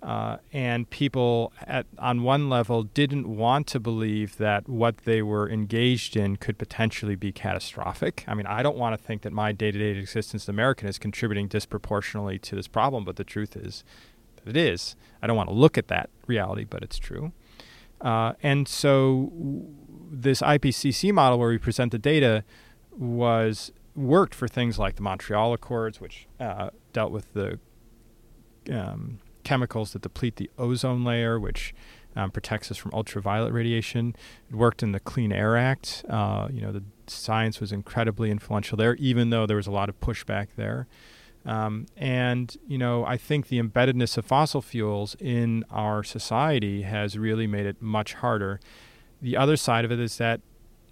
Uh, 0.01 0.37
and 0.51 0.89
people 0.89 1.53
at 1.67 1.85
on 1.99 2.23
one 2.23 2.49
level 2.49 2.83
didn't 2.83 3.27
want 3.27 3.67
to 3.67 3.79
believe 3.79 4.37
that 4.37 4.67
what 4.67 4.97
they 4.99 5.21
were 5.21 5.47
engaged 5.47 6.17
in 6.17 6.37
could 6.37 6.57
potentially 6.57 7.15
be 7.15 7.31
catastrophic. 7.31 8.23
I 8.27 8.33
mean, 8.33 8.47
I 8.47 8.63
don't 8.63 8.77
want 8.77 8.99
to 8.99 9.03
think 9.03 9.21
that 9.21 9.31
my 9.31 9.51
day-to-day 9.51 9.99
existence 9.99 10.45
as 10.45 10.49
an 10.49 10.55
American 10.55 10.87
is 10.87 10.97
contributing 10.97 11.47
disproportionately 11.47 12.39
to 12.39 12.55
this 12.55 12.67
problem, 12.67 13.05
but 13.05 13.17
the 13.17 13.23
truth 13.23 13.55
is 13.55 13.83
that 14.37 14.49
it 14.49 14.57
is. 14.57 14.95
I 15.21 15.27
don't 15.27 15.37
want 15.37 15.49
to 15.49 15.55
look 15.55 15.77
at 15.77 15.87
that 15.89 16.09
reality, 16.25 16.63
but 16.63 16.81
it's 16.81 16.97
true. 16.97 17.31
Uh, 17.99 18.33
and 18.41 18.67
so 18.67 19.31
this 20.11 20.41
IPCC 20.41 21.13
model 21.13 21.37
where 21.37 21.49
we 21.49 21.59
present 21.59 21.91
the 21.91 21.99
data 21.99 22.43
was 22.91 23.71
worked 23.95 24.33
for 24.33 24.47
things 24.47 24.79
like 24.79 24.95
the 24.95 25.03
Montreal 25.03 25.53
Accords, 25.53 26.01
which 26.01 26.27
uh, 26.39 26.71
dealt 26.91 27.11
with 27.11 27.33
the 27.33 27.59
um, 28.71 29.19
chemicals 29.43 29.93
that 29.93 30.01
deplete 30.01 30.37
the 30.37 30.49
ozone 30.57 31.03
layer, 31.03 31.39
which 31.39 31.73
um, 32.15 32.31
protects 32.31 32.71
us 32.71 32.77
from 32.77 32.91
ultraviolet 32.93 33.53
radiation. 33.53 34.15
It 34.49 34.55
worked 34.55 34.83
in 34.83 34.91
the 34.91 34.99
Clean 34.99 35.31
Air 35.31 35.57
Act. 35.57 36.03
Uh, 36.09 36.47
you 36.51 36.61
know, 36.61 36.71
the 36.71 36.83
science 37.07 37.59
was 37.59 37.71
incredibly 37.71 38.31
influential 38.31 38.77
there, 38.77 38.95
even 38.95 39.29
though 39.29 39.45
there 39.45 39.57
was 39.57 39.67
a 39.67 39.71
lot 39.71 39.89
of 39.89 39.99
pushback 39.99 40.49
there. 40.55 40.87
Um, 41.45 41.87
and, 41.97 42.55
you 42.67 42.77
know, 42.77 43.03
I 43.05 43.17
think 43.17 43.47
the 43.47 43.59
embeddedness 43.59 44.17
of 44.17 44.25
fossil 44.25 44.61
fuels 44.61 45.15
in 45.19 45.65
our 45.71 46.03
society 46.03 46.83
has 46.83 47.17
really 47.17 47.47
made 47.47 47.65
it 47.65 47.81
much 47.81 48.13
harder. 48.15 48.59
The 49.21 49.37
other 49.37 49.57
side 49.57 49.83
of 49.85 49.91
it 49.91 49.99
is 49.99 50.17
that 50.17 50.41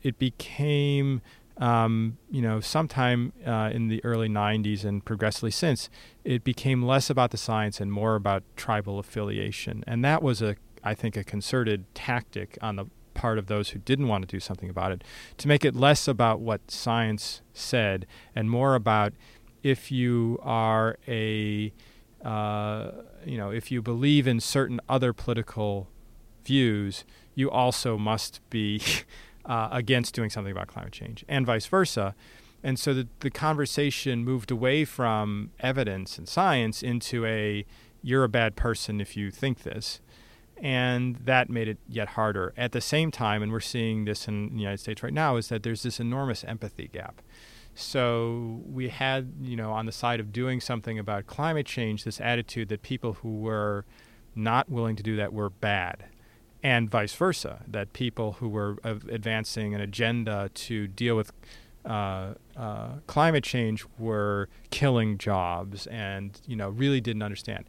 it 0.01 0.17
became, 0.17 1.21
um, 1.59 2.17
you 2.31 2.41
know, 2.41 2.59
sometime 2.59 3.33
uh, 3.45 3.69
in 3.73 3.89
the 3.89 4.03
early 4.03 4.29
90s 4.29 4.85
and 4.85 5.03
progressively 5.03 5.51
since, 5.51 5.89
it 6.23 6.43
became 6.43 6.83
less 6.83 7.09
about 7.09 7.31
the 7.31 7.37
science 7.37 7.79
and 7.81 7.91
more 7.91 8.15
about 8.15 8.43
tribal 8.55 8.97
affiliation. 8.97 9.83
And 9.85 10.03
that 10.03 10.23
was, 10.23 10.41
a, 10.41 10.55
I 10.83 10.93
think, 10.93 11.17
a 11.17 11.23
concerted 11.23 11.85
tactic 11.93 12.57
on 12.61 12.77
the 12.77 12.85
part 13.13 13.37
of 13.37 13.47
those 13.47 13.71
who 13.71 13.79
didn't 13.79 14.07
want 14.07 14.21
to 14.21 14.27
do 14.27 14.39
something 14.39 14.69
about 14.69 14.93
it 14.93 15.03
to 15.37 15.47
make 15.47 15.65
it 15.65 15.75
less 15.75 16.07
about 16.07 16.39
what 16.39 16.71
science 16.71 17.41
said 17.53 18.07
and 18.33 18.49
more 18.49 18.75
about 18.75 19.11
if 19.61 19.91
you 19.91 20.39
are 20.41 20.97
a 21.05 21.73
uh, 22.23 22.91
you 23.25 23.37
know 23.37 23.49
if 23.49 23.71
you 23.71 23.81
believe 23.81 24.25
in 24.25 24.39
certain 24.39 24.79
other 24.87 25.11
political 25.11 25.89
views, 26.45 27.03
you 27.35 27.49
also 27.49 27.97
must 27.97 28.41
be 28.49 28.81
uh, 29.49 29.67
against 29.71 30.13
doing 30.13 30.29
something 30.29 30.51
about 30.51 30.67
climate 30.67 30.93
change, 30.93 31.25
and 31.27 31.45
vice 31.45 31.65
versa. 31.65 32.15
And 32.63 32.77
so 32.77 32.93
the, 32.93 33.07
the 33.21 33.29
conversation 33.29 34.23
moved 34.23 34.51
away 34.51 34.85
from 34.85 35.51
evidence 35.59 36.17
and 36.17 36.27
science 36.27 36.83
into 36.83 37.25
a 37.25 37.65
you're 38.01 38.23
a 38.23 38.29
bad 38.29 38.55
person 38.55 39.01
if 39.01 39.17
you 39.17 39.31
think 39.31 39.63
this. 39.63 39.99
And 40.61 41.15
that 41.23 41.49
made 41.49 41.69
it 41.69 41.77
yet 41.87 42.09
harder. 42.09 42.53
At 42.57 42.73
the 42.73 42.81
same 42.81 43.11
time, 43.11 43.41
and 43.41 43.51
we're 43.51 43.61
seeing 43.61 44.05
this 44.05 44.27
in 44.27 44.49
the 44.49 44.59
United 44.59 44.79
States 44.79 45.01
right 45.01 45.13
now, 45.13 45.37
is 45.37 45.47
that 45.47 45.63
there's 45.63 45.83
this 45.83 46.01
enormous 46.01 46.43
empathy 46.43 46.89
gap. 46.91 47.21
So 47.75 48.61
we 48.65 48.89
had, 48.89 49.31
you 49.41 49.55
know, 49.55 49.71
on 49.71 49.85
the 49.85 49.93
side 49.93 50.19
of 50.19 50.33
doing 50.33 50.59
something 50.59 50.99
about 50.99 51.27
climate 51.27 51.65
change, 51.65 52.03
this 52.03 52.19
attitude 52.19 52.67
that 52.69 52.81
people 52.81 53.13
who 53.13 53.39
were 53.39 53.85
not 54.35 54.69
willing 54.69 54.97
to 54.97 55.03
do 55.03 55.15
that 55.15 55.31
were 55.31 55.49
bad, 55.49 56.05
and 56.61 56.89
vice 56.89 57.13
versa, 57.13 57.63
that 57.67 57.93
people 57.93 58.33
who 58.33 58.49
were 58.49 58.77
advancing 58.83 59.73
an 59.73 59.81
agenda 59.81 60.49
to 60.53 60.87
deal 60.87 61.15
with 61.15 61.31
uh, 61.85 62.33
uh, 62.57 62.95
climate 63.07 63.43
change 63.43 63.85
were 63.97 64.49
killing 64.69 65.17
jobs, 65.17 65.87
and 65.87 66.41
you 66.45 66.55
know, 66.55 66.69
really 66.69 66.99
didn't 66.99 67.23
understand, 67.23 67.65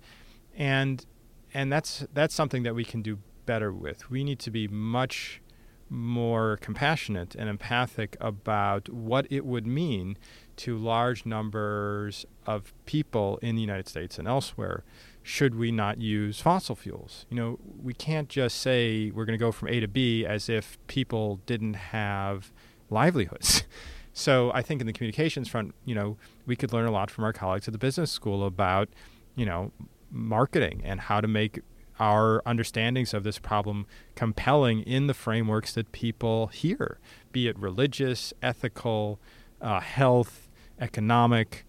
and 0.56 1.06
and 1.54 1.73
that's 1.73 2.06
that's 2.12 2.35
something 2.35 2.64
that 2.64 2.75
we 2.75 2.85
can 2.85 3.02
do 3.02 3.18
better 3.47 3.73
with. 3.73 4.11
We 4.11 4.25
need 4.25 4.38
to 4.40 4.50
be 4.50 4.66
much 4.68 5.40
more 5.88 6.56
compassionate 6.61 7.35
and 7.35 7.49
empathic 7.49 8.16
about 8.20 8.88
what 8.88 9.26
it 9.28 9.44
would 9.44 9.66
mean 9.66 10.16
to 10.54 10.76
large 10.76 11.26
numbers 11.26 12.25
of 12.47 12.73
people 12.87 13.38
in 13.42 13.56
the 13.56 13.61
United 13.61 13.88
States 13.88 14.18
and 14.18 14.28
elsewhere 14.28 14.85
should 15.30 15.54
we 15.54 15.70
not 15.70 16.00
use 16.00 16.40
fossil 16.40 16.75
fuels. 16.75 17.25
You 17.30 17.37
know, 17.37 17.58
we 17.80 17.94
can't 17.94 18.28
just 18.28 18.58
say 18.58 19.12
we're 19.12 19.25
going 19.25 19.38
to 19.38 19.42
go 19.42 19.52
from 19.52 19.68
A 19.68 19.78
to 19.78 19.87
B 19.87 20.26
as 20.26 20.49
if 20.49 20.76
people 20.88 21.40
didn't 21.46 21.75
have 21.75 22.50
livelihoods. 22.90 23.62
so 24.12 24.50
I 24.52 24.62
think 24.62 24.80
in 24.80 24.88
the 24.88 24.92
communications 24.92 25.49
front, 25.49 25.76
you 25.84 25.94
know, 25.94 26.16
we 26.46 26.56
could 26.56 26.72
learn 26.72 26.84
a 26.84 26.90
lot 26.90 27.12
from 27.12 27.22
our 27.22 27.32
colleagues 27.32 27.68
at 27.68 27.72
the 27.72 27.78
business 27.78 28.10
school 28.10 28.44
about, 28.44 28.88
you 29.37 29.46
know, 29.46 29.70
marketing 30.10 30.82
and 30.84 31.02
how 31.02 31.20
to 31.20 31.28
make 31.28 31.60
our 32.00 32.42
understandings 32.44 33.14
of 33.14 33.22
this 33.22 33.38
problem 33.38 33.87
compelling 34.16 34.82
in 34.82 35.06
the 35.06 35.14
frameworks 35.14 35.72
that 35.75 35.92
people 35.92 36.49
hear, 36.49 36.99
be 37.30 37.46
it 37.46 37.56
religious, 37.56 38.34
ethical, 38.42 39.20
uh, 39.60 39.78
health, 39.78 40.49
economic, 40.80 41.64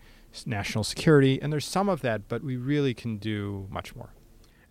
national 0.45 0.83
security. 0.83 1.41
And 1.41 1.51
there's 1.51 1.65
some 1.65 1.89
of 1.89 2.01
that, 2.01 2.27
but 2.27 2.43
we 2.43 2.57
really 2.57 2.93
can 2.93 3.17
do 3.17 3.67
much 3.69 3.95
more. 3.95 4.13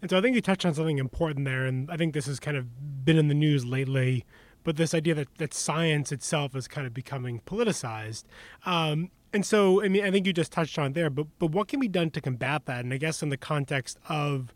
And 0.03 0.11
so 0.11 0.19
I 0.19 0.21
think 0.21 0.35
you 0.35 0.41
touched 0.41 0.65
on 0.65 0.75
something 0.75 0.99
important 0.99 1.45
there. 1.45 1.67
And 1.67 1.91
I 1.91 1.97
think 1.97 2.15
this 2.15 2.27
has 2.27 2.41
kind 2.41 2.57
of 2.57 3.05
been 3.05 3.19
in 3.19 3.29
the 3.29 3.35
news 3.35 3.65
lately. 3.65 4.25
But 4.63 4.77
this 4.77 4.95
idea 4.95 5.15
that, 5.15 5.29
that 5.39 5.55
science 5.55 6.13
itself 6.13 6.55
is 6.55 6.69
kind 6.69 6.87
of 6.87 6.93
becoming 6.93 7.41
politicized. 7.47 8.25
Um, 8.67 9.11
and 9.33 9.47
so, 9.47 9.83
I 9.83 9.89
mean, 9.89 10.05
I 10.05 10.11
think 10.11 10.27
you 10.27 10.33
just 10.33 10.53
touched 10.53 10.79
on 10.79 10.93
there, 10.93 11.09
but, 11.09 11.27
but 11.39 11.51
what 11.51 11.69
can 11.69 11.81
be 11.81 11.89
done 11.89 12.11
to 12.11 12.21
combat 12.21 12.67
that? 12.67 12.85
And 12.85 12.93
I 12.93 12.97
guess 12.97 13.23
in 13.23 13.29
the 13.29 13.37
context 13.37 13.99
of 14.09 14.53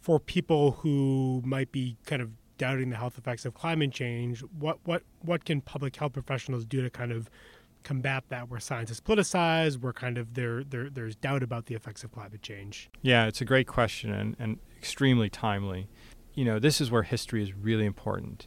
for 0.00 0.18
people 0.18 0.72
who 0.72 1.42
might 1.44 1.70
be 1.70 1.96
kind 2.06 2.22
of 2.22 2.30
doubting 2.56 2.90
the 2.90 2.96
health 2.96 3.18
effects 3.18 3.44
of 3.44 3.54
climate 3.54 3.92
change, 3.92 4.40
what 4.58 4.78
what 4.84 5.02
what 5.20 5.44
can 5.44 5.60
public 5.60 5.94
health 5.96 6.14
professionals 6.14 6.64
do 6.64 6.82
to 6.82 6.90
kind 6.90 7.12
of 7.12 7.30
combat 7.82 8.24
that 8.28 8.48
where 8.48 8.60
science 8.60 8.90
is 8.90 9.00
politicized, 9.00 9.80
where 9.80 9.92
kind 9.92 10.18
of 10.18 10.34
there, 10.34 10.62
there 10.64 10.90
there's 10.90 11.16
doubt 11.16 11.42
about 11.42 11.66
the 11.66 11.74
effects 11.74 12.04
of 12.04 12.12
climate 12.12 12.42
change? 12.42 12.90
Yeah, 13.02 13.26
it's 13.26 13.40
a 13.40 13.44
great 13.44 13.66
question 13.66 14.12
and, 14.12 14.36
and 14.38 14.58
extremely 14.76 15.28
timely. 15.30 15.88
You 16.34 16.44
know, 16.44 16.58
this 16.58 16.80
is 16.80 16.90
where 16.90 17.02
history 17.02 17.42
is 17.42 17.54
really 17.54 17.86
important. 17.86 18.46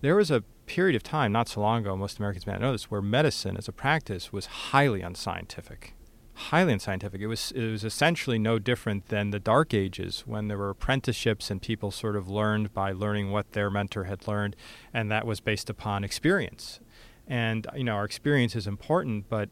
There 0.00 0.16
was 0.16 0.30
a 0.30 0.42
period 0.66 0.96
of 0.96 1.02
time 1.02 1.32
not 1.32 1.48
so 1.48 1.60
long 1.60 1.82
ago, 1.82 1.96
most 1.96 2.18
Americans 2.18 2.46
may 2.46 2.52
not 2.52 2.60
know 2.60 2.72
this, 2.72 2.90
where 2.90 3.02
medicine 3.02 3.56
as 3.56 3.68
a 3.68 3.72
practice 3.72 4.32
was 4.32 4.46
highly 4.46 5.02
unscientific 5.02 5.94
highly 6.36 6.72
unscientific. 6.72 7.20
It 7.20 7.26
was 7.26 7.50
it 7.52 7.70
was 7.70 7.82
essentially 7.82 8.38
no 8.38 8.58
different 8.58 9.08
than 9.08 9.30
the 9.30 9.40
Dark 9.40 9.72
Ages 9.72 10.24
when 10.26 10.48
there 10.48 10.58
were 10.58 10.70
apprenticeships 10.70 11.50
and 11.50 11.60
people 11.60 11.90
sort 11.90 12.14
of 12.14 12.28
learned 12.28 12.72
by 12.74 12.92
learning 12.92 13.32
what 13.32 13.52
their 13.52 13.70
mentor 13.70 14.04
had 14.04 14.28
learned, 14.28 14.54
and 14.92 15.10
that 15.10 15.26
was 15.26 15.40
based 15.40 15.70
upon 15.70 16.04
experience. 16.04 16.80
And 17.26 17.66
you 17.76 17.84
know 17.84 17.94
our 17.94 18.04
experience 18.04 18.54
is 18.54 18.66
important, 18.66 19.28
but 19.28 19.48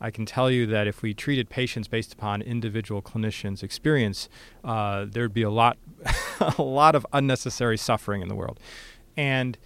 I 0.00 0.10
can 0.10 0.26
tell 0.26 0.50
you 0.50 0.66
that 0.66 0.86
if 0.86 1.02
we 1.02 1.12
treated 1.14 1.48
patients 1.48 1.88
based 1.88 2.12
upon 2.12 2.42
individual 2.42 3.02
clinicians' 3.02 3.62
experience, 3.62 4.28
uh, 4.64 5.06
there'd 5.08 5.34
be 5.34 5.42
a 5.42 5.50
lot 5.50 5.76
a 6.58 6.62
lot 6.62 6.94
of 6.94 7.06
unnecessary 7.12 7.76
suffering 7.76 8.22
in 8.22 8.28
the 8.28 8.34
world, 8.34 8.60
and 9.16 9.58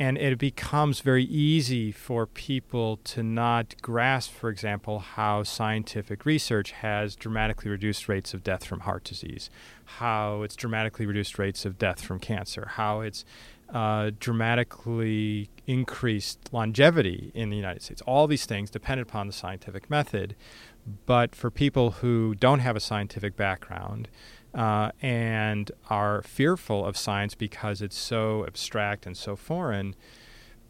and 0.00 0.16
it 0.16 0.38
becomes 0.38 1.00
very 1.00 1.24
easy 1.24 1.90
for 1.90 2.24
people 2.24 2.98
to 2.98 3.22
not 3.22 3.74
grasp, 3.82 4.32
for 4.32 4.48
example, 4.48 5.00
how 5.00 5.42
scientific 5.42 6.24
research 6.24 6.70
has 6.70 7.16
dramatically 7.16 7.68
reduced 7.68 8.08
rates 8.08 8.32
of 8.32 8.44
death 8.44 8.64
from 8.64 8.80
heart 8.80 9.02
disease, 9.02 9.50
how 9.84 10.42
it's 10.42 10.54
dramatically 10.54 11.04
reduced 11.04 11.36
rates 11.36 11.64
of 11.64 11.78
death 11.78 12.00
from 12.00 12.20
cancer, 12.20 12.68
how 12.74 13.00
it's 13.00 13.24
uh, 13.72 14.10
dramatically 14.18 15.50
increased 15.66 16.48
longevity 16.52 17.30
in 17.34 17.50
the 17.50 17.56
United 17.56 17.82
States. 17.82 18.02
All 18.02 18.26
these 18.26 18.46
things 18.46 18.70
depend 18.70 19.00
upon 19.00 19.26
the 19.26 19.32
scientific 19.32 19.90
method. 19.90 20.34
But 21.04 21.34
for 21.34 21.50
people 21.50 21.90
who 21.90 22.34
don't 22.34 22.60
have 22.60 22.74
a 22.74 22.80
scientific 22.80 23.36
background, 23.36 24.08
uh, 24.54 24.90
and 25.02 25.70
are 25.90 26.22
fearful 26.22 26.84
of 26.84 26.96
science 26.96 27.34
because 27.34 27.82
it's 27.82 27.96
so 27.96 28.44
abstract 28.46 29.06
and 29.06 29.16
so 29.16 29.36
foreign, 29.36 29.94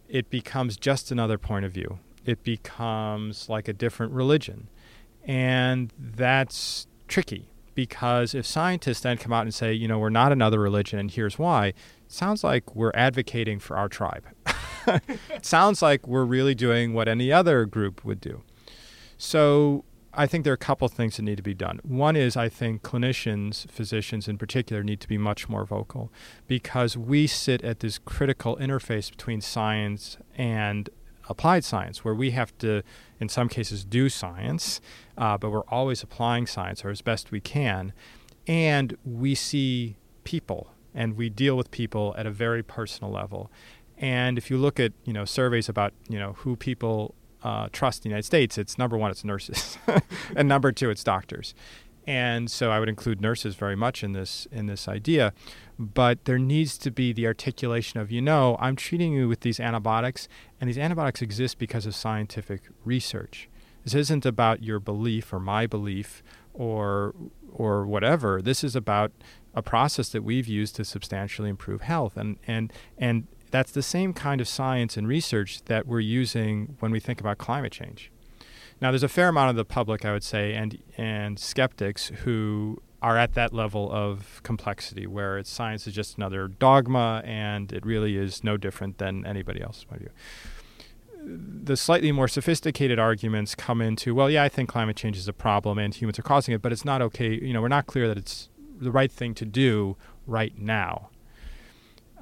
it 0.08 0.30
becomes 0.30 0.76
just 0.76 1.10
another 1.10 1.38
point 1.38 1.64
of 1.64 1.72
view. 1.72 1.98
It 2.24 2.42
becomes 2.42 3.48
like 3.48 3.68
a 3.68 3.72
different 3.72 4.12
religion. 4.12 4.68
And 5.24 5.92
that's 5.98 6.86
tricky 7.06 7.48
because 7.74 8.34
if 8.34 8.44
scientists 8.44 9.00
then 9.00 9.16
come 9.18 9.32
out 9.32 9.42
and 9.42 9.54
say, 9.54 9.72
you 9.72 9.86
know, 9.86 9.98
we're 9.98 10.08
not 10.08 10.32
another 10.32 10.58
religion 10.58 10.98
and 10.98 11.10
here's 11.10 11.38
why, 11.38 11.72
sounds 12.08 12.42
like 12.42 12.74
we're 12.74 12.92
advocating 12.94 13.58
for 13.58 13.76
our 13.76 13.88
tribe. 13.88 14.24
sounds 15.42 15.82
like 15.82 16.06
we're 16.06 16.24
really 16.24 16.54
doing 16.54 16.94
what 16.94 17.08
any 17.08 17.30
other 17.30 17.64
group 17.66 18.04
would 18.04 18.20
do. 18.20 18.42
So 19.16 19.84
I 20.14 20.26
think 20.26 20.44
there 20.44 20.52
are 20.52 20.54
a 20.54 20.58
couple 20.58 20.86
of 20.86 20.92
things 20.92 21.16
that 21.16 21.22
need 21.22 21.36
to 21.36 21.42
be 21.42 21.54
done. 21.54 21.80
One 21.82 22.16
is 22.16 22.36
I 22.36 22.48
think 22.48 22.82
clinicians, 22.82 23.70
physicians 23.70 24.26
in 24.26 24.38
particular, 24.38 24.82
need 24.82 25.00
to 25.00 25.08
be 25.08 25.18
much 25.18 25.48
more 25.48 25.64
vocal 25.64 26.10
because 26.46 26.96
we 26.96 27.26
sit 27.26 27.62
at 27.62 27.80
this 27.80 27.98
critical 27.98 28.56
interface 28.56 29.10
between 29.10 29.40
science 29.40 30.16
and 30.36 30.88
applied 31.28 31.62
science, 31.62 32.04
where 32.04 32.14
we 32.14 32.30
have 32.30 32.56
to, 32.58 32.82
in 33.20 33.28
some 33.28 33.48
cases, 33.48 33.84
do 33.84 34.08
science, 34.08 34.80
uh, 35.18 35.36
but 35.36 35.50
we're 35.50 35.66
always 35.68 36.02
applying 36.02 36.46
science 36.46 36.84
or 36.84 36.90
as 36.90 37.02
best 37.02 37.30
we 37.30 37.40
can. 37.40 37.92
And 38.46 38.96
we 39.04 39.34
see 39.34 39.98
people 40.24 40.72
and 40.98 41.16
we 41.16 41.30
deal 41.30 41.56
with 41.56 41.70
people 41.70 42.12
at 42.18 42.26
a 42.26 42.30
very 42.30 42.60
personal 42.60 43.12
level. 43.12 43.52
And 43.96 44.36
if 44.36 44.50
you 44.50 44.58
look 44.58 44.80
at 44.80 44.92
you 45.04 45.12
know 45.12 45.24
surveys 45.24 45.68
about 45.68 45.94
you 46.08 46.18
know 46.18 46.32
who 46.40 46.56
people 46.56 47.14
uh, 47.44 47.68
trust 47.70 48.00
in 48.00 48.02
the 48.02 48.14
United 48.14 48.26
States, 48.26 48.58
it's 48.58 48.76
number 48.76 48.98
one, 48.98 49.10
it's 49.12 49.24
nurses, 49.24 49.78
and 50.36 50.48
number 50.48 50.72
two, 50.72 50.90
it's 50.90 51.04
doctors. 51.04 51.54
And 52.04 52.50
so 52.50 52.70
I 52.70 52.80
would 52.80 52.88
include 52.88 53.20
nurses 53.20 53.54
very 53.54 53.76
much 53.76 54.02
in 54.02 54.12
this 54.12 54.48
in 54.50 54.66
this 54.66 54.88
idea. 54.88 55.32
but 55.78 56.24
there 56.24 56.38
needs 56.38 56.76
to 56.78 56.90
be 56.90 57.12
the 57.12 57.26
articulation 57.28 58.00
of, 58.00 58.10
you 58.10 58.20
know, 58.20 58.56
I'm 58.58 58.74
treating 58.74 59.12
you 59.12 59.28
with 59.28 59.40
these 59.40 59.60
antibiotics, 59.60 60.26
and 60.60 60.66
these 60.68 60.78
antibiotics 60.78 61.22
exist 61.22 61.58
because 61.58 61.86
of 61.86 61.94
scientific 61.94 62.62
research. 62.84 63.48
This 63.84 63.94
isn't 63.94 64.26
about 64.26 64.64
your 64.64 64.80
belief 64.80 65.32
or 65.32 65.38
my 65.38 65.68
belief 65.68 66.24
or 66.58 67.14
or 67.52 67.86
whatever. 67.86 68.42
This 68.42 68.62
is 68.64 68.74
about 68.74 69.12
a 69.58 69.62
process 69.62 70.08
that 70.10 70.22
we've 70.22 70.46
used 70.46 70.76
to 70.76 70.84
substantially 70.84 71.50
improve 71.50 71.82
health, 71.82 72.16
and 72.16 72.38
and 72.46 72.72
and 72.96 73.26
that's 73.50 73.72
the 73.72 73.82
same 73.82 74.12
kind 74.12 74.40
of 74.40 74.48
science 74.48 74.96
and 74.96 75.08
research 75.08 75.62
that 75.64 75.86
we're 75.86 76.00
using 76.00 76.76
when 76.80 76.90
we 76.90 77.00
think 77.00 77.20
about 77.20 77.38
climate 77.38 77.72
change. 77.72 78.10
Now, 78.80 78.90
there's 78.92 79.02
a 79.02 79.08
fair 79.08 79.28
amount 79.28 79.50
of 79.50 79.56
the 79.56 79.64
public, 79.64 80.04
I 80.04 80.12
would 80.12 80.24
say, 80.24 80.54
and 80.54 80.78
and 80.96 81.38
skeptics 81.38 82.08
who 82.22 82.80
are 83.00 83.16
at 83.16 83.34
that 83.34 83.52
level 83.52 83.90
of 83.92 84.40
complexity 84.42 85.06
where 85.06 85.38
it's 85.38 85.50
science 85.50 85.86
is 85.86 85.94
just 85.94 86.16
another 86.16 86.48
dogma 86.48 87.22
and 87.24 87.72
it 87.72 87.86
really 87.86 88.16
is 88.16 88.42
no 88.42 88.56
different 88.56 88.98
than 88.98 89.24
anybody 89.24 89.60
view. 89.60 90.10
The 91.24 91.76
slightly 91.76 92.10
more 92.10 92.26
sophisticated 92.26 92.98
arguments 92.98 93.54
come 93.54 93.80
into, 93.80 94.16
well, 94.16 94.28
yeah, 94.28 94.42
I 94.42 94.48
think 94.48 94.68
climate 94.68 94.96
change 94.96 95.16
is 95.16 95.28
a 95.28 95.32
problem 95.32 95.78
and 95.78 95.94
humans 95.94 96.18
are 96.18 96.22
causing 96.22 96.54
it, 96.54 96.60
but 96.60 96.72
it's 96.72 96.84
not 96.84 97.00
okay. 97.02 97.34
You 97.34 97.52
know, 97.52 97.60
we're 97.60 97.68
not 97.68 97.86
clear 97.86 98.08
that 98.08 98.18
it's 98.18 98.48
the 98.80 98.90
right 98.90 99.10
thing 99.10 99.34
to 99.34 99.44
do 99.44 99.96
right 100.26 100.56
now 100.58 101.10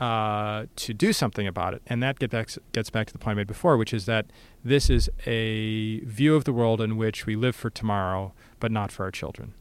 uh, 0.01 0.67
to 0.77 0.93
do 0.93 1.13
something 1.13 1.47
about 1.47 1.75
it. 1.75 1.83
And 1.87 2.03
that 2.03 2.19
get 2.19 2.31
back, 2.31 2.51
gets 2.73 2.91
back 2.91 3.07
to 3.07 3.13
the 3.13 3.19
point 3.19 3.33
I 3.33 3.37
made 3.37 3.47
before, 3.47 3.77
which 3.77 3.95
is 3.95 4.07
that 4.07 4.27
this 4.65 4.91
is 4.91 5.09
a 5.25 6.01
view 6.01 6.35
of 6.35 6.45
the 6.45 6.53
world 6.53 6.81
in 6.81 6.97
which 6.97 7.27
we 7.27 7.37
live 7.37 7.57
for 7.57 7.71
tomorrow, 7.71 8.35
but 8.61 8.71
not 8.71 8.93
for 8.93 9.05
our 9.05 9.11
children. 9.11 9.55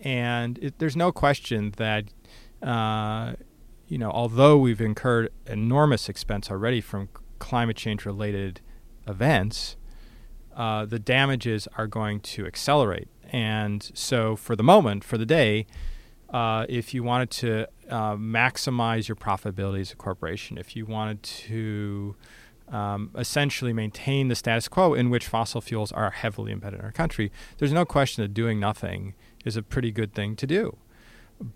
And 0.00 0.58
it, 0.58 0.78
there's 0.78 0.96
no 0.96 1.12
question 1.12 1.72
that, 1.76 2.04
uh, 2.62 3.34
you 3.88 3.98
know, 3.98 4.10
although 4.10 4.58
we've 4.58 4.80
incurred 4.80 5.30
enormous 5.46 6.08
expense 6.08 6.50
already 6.50 6.80
from 6.80 7.08
climate 7.38 7.76
change 7.76 8.04
related 8.04 8.60
events, 9.06 9.76
uh, 10.54 10.84
the 10.84 10.98
damages 10.98 11.66
are 11.76 11.86
going 11.86 12.20
to 12.20 12.46
accelerate. 12.46 13.08
And 13.34 13.90
so, 13.94 14.36
for 14.36 14.54
the 14.54 14.62
moment, 14.62 15.02
for 15.02 15.18
the 15.18 15.26
day, 15.26 15.66
uh, 16.30 16.66
if 16.68 16.94
you 16.94 17.02
wanted 17.02 17.32
to 17.32 17.66
uh, 17.90 18.14
maximize 18.14 19.08
your 19.08 19.16
profitability 19.16 19.80
as 19.80 19.90
a 19.90 19.96
corporation, 19.96 20.56
if 20.56 20.76
you 20.76 20.86
wanted 20.86 21.20
to 21.24 22.14
um, 22.68 23.10
essentially 23.16 23.72
maintain 23.72 24.28
the 24.28 24.36
status 24.36 24.68
quo 24.68 24.94
in 24.94 25.10
which 25.10 25.26
fossil 25.26 25.60
fuels 25.60 25.90
are 25.90 26.12
heavily 26.12 26.52
embedded 26.52 26.78
in 26.78 26.86
our 26.86 26.92
country, 26.92 27.32
there's 27.58 27.72
no 27.72 27.84
question 27.84 28.22
that 28.22 28.34
doing 28.34 28.60
nothing 28.60 29.14
is 29.44 29.56
a 29.56 29.64
pretty 29.64 29.90
good 29.90 30.14
thing 30.14 30.36
to 30.36 30.46
do. 30.46 30.76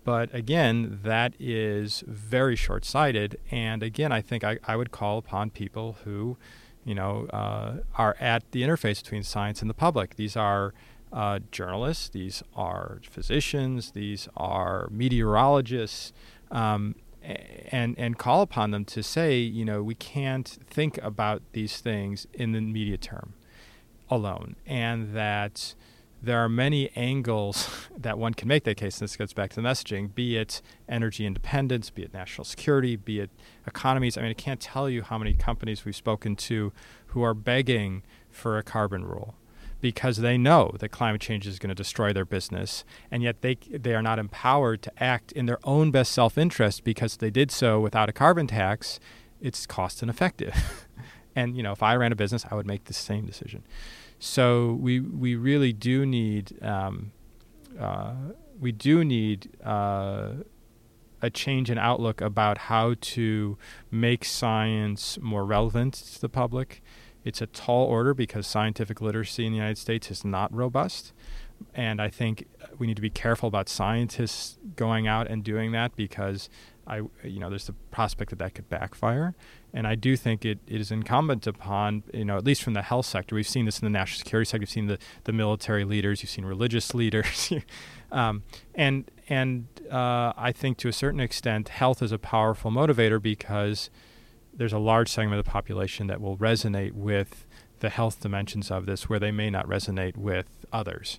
But 0.03 0.35
again, 0.35 0.99
that 1.03 1.33
is 1.39 2.03
very 2.05 2.57
short 2.57 2.83
sighted. 2.83 3.39
And 3.51 3.81
again, 3.81 4.11
I 4.11 4.19
think 4.19 4.43
I, 4.43 4.57
I 4.67 4.75
would 4.75 4.91
call 4.91 5.17
upon 5.17 5.49
people 5.49 5.95
who, 6.03 6.35
you 6.83 6.93
know, 6.93 7.27
uh, 7.27 7.77
are 7.95 8.17
at 8.19 8.51
the 8.51 8.63
interface 8.63 9.01
between 9.01 9.23
science 9.23 9.61
and 9.61 9.69
the 9.69 9.73
public. 9.73 10.17
These 10.17 10.35
are 10.35 10.73
uh, 11.11 11.39
journalists, 11.51 12.09
these 12.09 12.43
are 12.55 12.99
physicians, 13.09 13.91
these 13.91 14.27
are 14.37 14.87
meteorologists, 14.91 16.13
um, 16.51 16.95
and 17.21 17.97
and 17.97 18.17
call 18.17 18.41
upon 18.41 18.71
them 18.71 18.85
to 18.85 19.03
say, 19.03 19.37
you 19.37 19.65
know, 19.65 19.83
we 19.83 19.95
can't 19.95 20.47
think 20.67 20.97
about 20.99 21.41
these 21.53 21.77
things 21.77 22.27
in 22.33 22.53
the 22.53 22.61
media 22.61 22.97
term 22.97 23.33
alone, 24.09 24.55
and 24.65 25.13
that 25.13 25.75
there 26.21 26.39
are 26.39 26.49
many 26.49 26.89
angles 26.95 27.87
that 27.97 28.17
one 28.17 28.33
can 28.33 28.47
make 28.47 28.63
that 28.65 28.77
case. 28.77 28.99
And 28.99 29.07
this 29.07 29.15
gets 29.15 29.33
back 29.33 29.51
to 29.51 29.55
the 29.57 29.61
messaging, 29.61 30.13
be 30.13 30.37
it 30.37 30.61
energy 30.87 31.25
independence, 31.25 31.89
be 31.89 32.03
it 32.03 32.13
national 32.13 32.45
security, 32.45 32.95
be 32.95 33.19
it 33.19 33.29
economies. 33.65 34.17
I 34.17 34.21
mean, 34.21 34.31
I 34.31 34.33
can't 34.33 34.59
tell 34.59 34.89
you 34.89 35.01
how 35.01 35.17
many 35.17 35.33
companies 35.33 35.85
we've 35.85 35.95
spoken 35.95 36.35
to 36.37 36.71
who 37.07 37.23
are 37.23 37.33
begging 37.33 38.03
for 38.29 38.57
a 38.57 38.63
carbon 38.63 39.05
rule 39.05 39.35
because 39.81 40.17
they 40.17 40.37
know 40.37 40.75
that 40.79 40.89
climate 40.89 41.21
change 41.21 41.47
is 41.47 41.59
going 41.59 41.69
to 41.69 41.75
destroy 41.75 42.11
their 42.13 42.25
business, 42.25 42.83
and 43.11 43.23
yet 43.23 43.41
they 43.41 43.55
they 43.69 43.93
are 43.93 44.01
not 44.01 44.19
empowered 44.19 44.81
to 44.83 45.03
act 45.03 45.31
in 45.31 45.45
their 45.45 45.59
own 45.63 45.91
best 45.91 46.11
self-interest 46.11 46.83
because 46.83 47.17
they 47.17 47.29
did 47.29 47.51
so 47.51 47.79
without 47.79 48.09
a 48.09 48.13
carbon 48.13 48.47
tax. 48.47 48.99
It's 49.41 49.65
cost 49.65 50.03
ineffective, 50.03 50.87
and 51.35 51.55
you 51.55 51.63
know 51.63 51.71
if 51.71 51.81
I 51.81 51.95
ran 51.95 52.11
a 52.11 52.15
business, 52.15 52.45
I 52.49 52.55
would 52.55 52.67
make 52.67 52.85
the 52.85 52.93
same 52.93 53.25
decision. 53.25 53.63
So 54.19 54.73
we 54.73 54.99
we 54.99 55.35
really 55.35 55.71
do 55.71 56.05
need 56.05 56.61
um, 56.63 57.11
uh, 57.79 58.15
we 58.59 58.71
do 58.71 59.03
need. 59.03 59.49
Uh, 59.63 60.43
a 61.21 61.29
change 61.29 61.69
in 61.69 61.77
outlook 61.77 62.21
about 62.21 62.57
how 62.57 62.95
to 63.01 63.57
make 63.91 64.23
science 64.23 65.19
more 65.21 65.45
relevant 65.45 65.93
to 65.93 66.21
the 66.21 66.29
public 66.29 66.81
it's 67.23 67.41
a 67.41 67.47
tall 67.47 67.85
order 67.85 68.13
because 68.13 68.47
scientific 68.47 69.01
literacy 69.01 69.45
in 69.45 69.51
the 69.51 69.57
United 69.57 69.77
States 69.77 70.09
is 70.11 70.23
not 70.23 70.53
robust. 70.53 71.13
And 71.73 72.01
I 72.01 72.09
think 72.09 72.47
we 72.77 72.87
need 72.87 72.95
to 72.95 73.01
be 73.01 73.09
careful 73.09 73.47
about 73.47 73.67
scientists 73.67 74.57
going 74.75 75.07
out 75.07 75.27
and 75.27 75.43
doing 75.43 75.73
that 75.73 75.95
because 75.95 76.49
I, 76.87 77.01
you 77.23 77.39
know, 77.39 77.49
there's 77.49 77.67
the 77.67 77.75
prospect 77.91 78.29
that 78.31 78.39
that 78.39 78.55
could 78.55 78.69
backfire. 78.69 79.35
And 79.73 79.85
I 79.85 79.95
do 79.95 80.15
think 80.15 80.45
it, 80.45 80.59
it 80.65 80.81
is 80.81 80.89
incumbent 80.89 81.45
upon, 81.45 82.03
you 82.13 82.25
know, 82.25 82.37
at 82.37 82.45
least 82.45 82.63
from 82.63 82.73
the 82.73 82.81
health 82.81 83.05
sector, 83.05 83.35
we've 83.35 83.47
seen 83.47 83.65
this 83.65 83.79
in 83.79 83.85
the 83.85 83.91
national 83.91 84.19
security 84.19 84.49
sector, 84.49 84.61
we've 84.61 84.69
seen 84.69 84.87
the, 84.87 84.97
the 85.25 85.33
military 85.33 85.83
leaders, 85.83 86.23
you've 86.23 86.31
seen 86.31 86.45
religious 86.45 86.93
leaders. 86.95 87.53
um, 88.11 88.43
and 88.73 89.11
and 89.27 89.67
uh, 89.91 90.33
I 90.35 90.51
think 90.51 90.77
to 90.79 90.87
a 90.87 90.93
certain 90.93 91.19
extent, 91.19 91.69
health 91.69 92.01
is 92.01 92.11
a 92.11 92.17
powerful 92.17 92.71
motivator 92.71 93.21
because– 93.21 93.89
there's 94.59 94.73
a 94.73 94.77
large 94.77 95.07
segment 95.07 95.39
of 95.39 95.45
the 95.45 95.49
population 95.49 96.07
that 96.07 96.19
will 96.19 96.35
resonate 96.35 96.91
with 96.91 97.47
the 97.79 97.87
health 97.87 98.19
dimensions 98.19 98.69
of 98.69 98.85
this 98.85 99.07
where 99.07 99.17
they 99.17 99.31
may 99.31 99.49
not 99.49 99.65
resonate 99.65 100.17
with 100.17 100.65
others. 100.73 101.17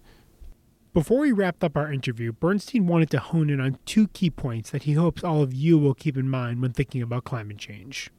Before 0.92 1.20
we 1.20 1.32
wrapped 1.32 1.64
up 1.64 1.74
our 1.74 1.90
interview, 1.90 2.32
Bernstein 2.32 2.86
wanted 2.86 3.08
to 3.10 3.18
hone 3.18 3.48
in 3.48 3.58
on 3.58 3.78
two 3.86 4.08
key 4.08 4.28
points 4.28 4.68
that 4.70 4.82
he 4.82 4.92
hopes 4.92 5.24
all 5.24 5.40
of 5.40 5.54
you 5.54 5.78
will 5.78 5.94
keep 5.94 6.18
in 6.18 6.28
mind 6.28 6.60
when 6.60 6.74
thinking 6.74 7.00
about 7.00 7.24
climate 7.24 7.56
change. 7.56 8.10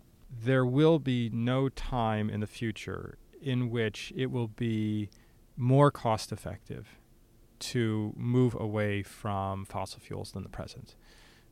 There 0.43 0.65
will 0.65 0.97
be 0.97 1.29
no 1.29 1.69
time 1.69 2.27
in 2.27 2.39
the 2.39 2.47
future 2.47 3.19
in 3.39 3.69
which 3.69 4.11
it 4.15 4.31
will 4.31 4.47
be 4.47 5.09
more 5.55 5.91
cost 5.91 6.31
effective 6.31 6.97
to 7.59 8.11
move 8.17 8.55
away 8.59 9.03
from 9.03 9.65
fossil 9.65 9.99
fuels 9.99 10.31
than 10.31 10.41
the 10.41 10.49
present. 10.49 10.95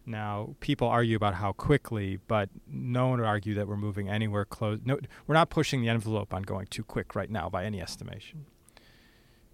Now, 0.10 0.56
people 0.60 0.88
argue 0.88 1.16
about 1.16 1.36
how 1.36 1.52
quickly, 1.52 2.18
but 2.28 2.50
no 2.68 3.10
one 3.10 3.20
would 3.20 3.28
argue 3.28 3.54
that 3.54 3.68
we're 3.68 3.78
moving 3.78 4.10
anywhere 4.10 4.44
close. 4.44 4.80
No, 4.84 4.98
we're 5.28 5.36
not 5.36 5.52
pushing 5.52 5.82
the 5.82 5.90
envelope 5.90 6.34
on 6.34 6.42
going 6.42 6.66
too 6.66 6.84
quick 6.84 7.14
right 7.14 7.30
now 7.30 7.48
by 7.48 7.64
any 7.64 7.80
estimation. 7.80 8.48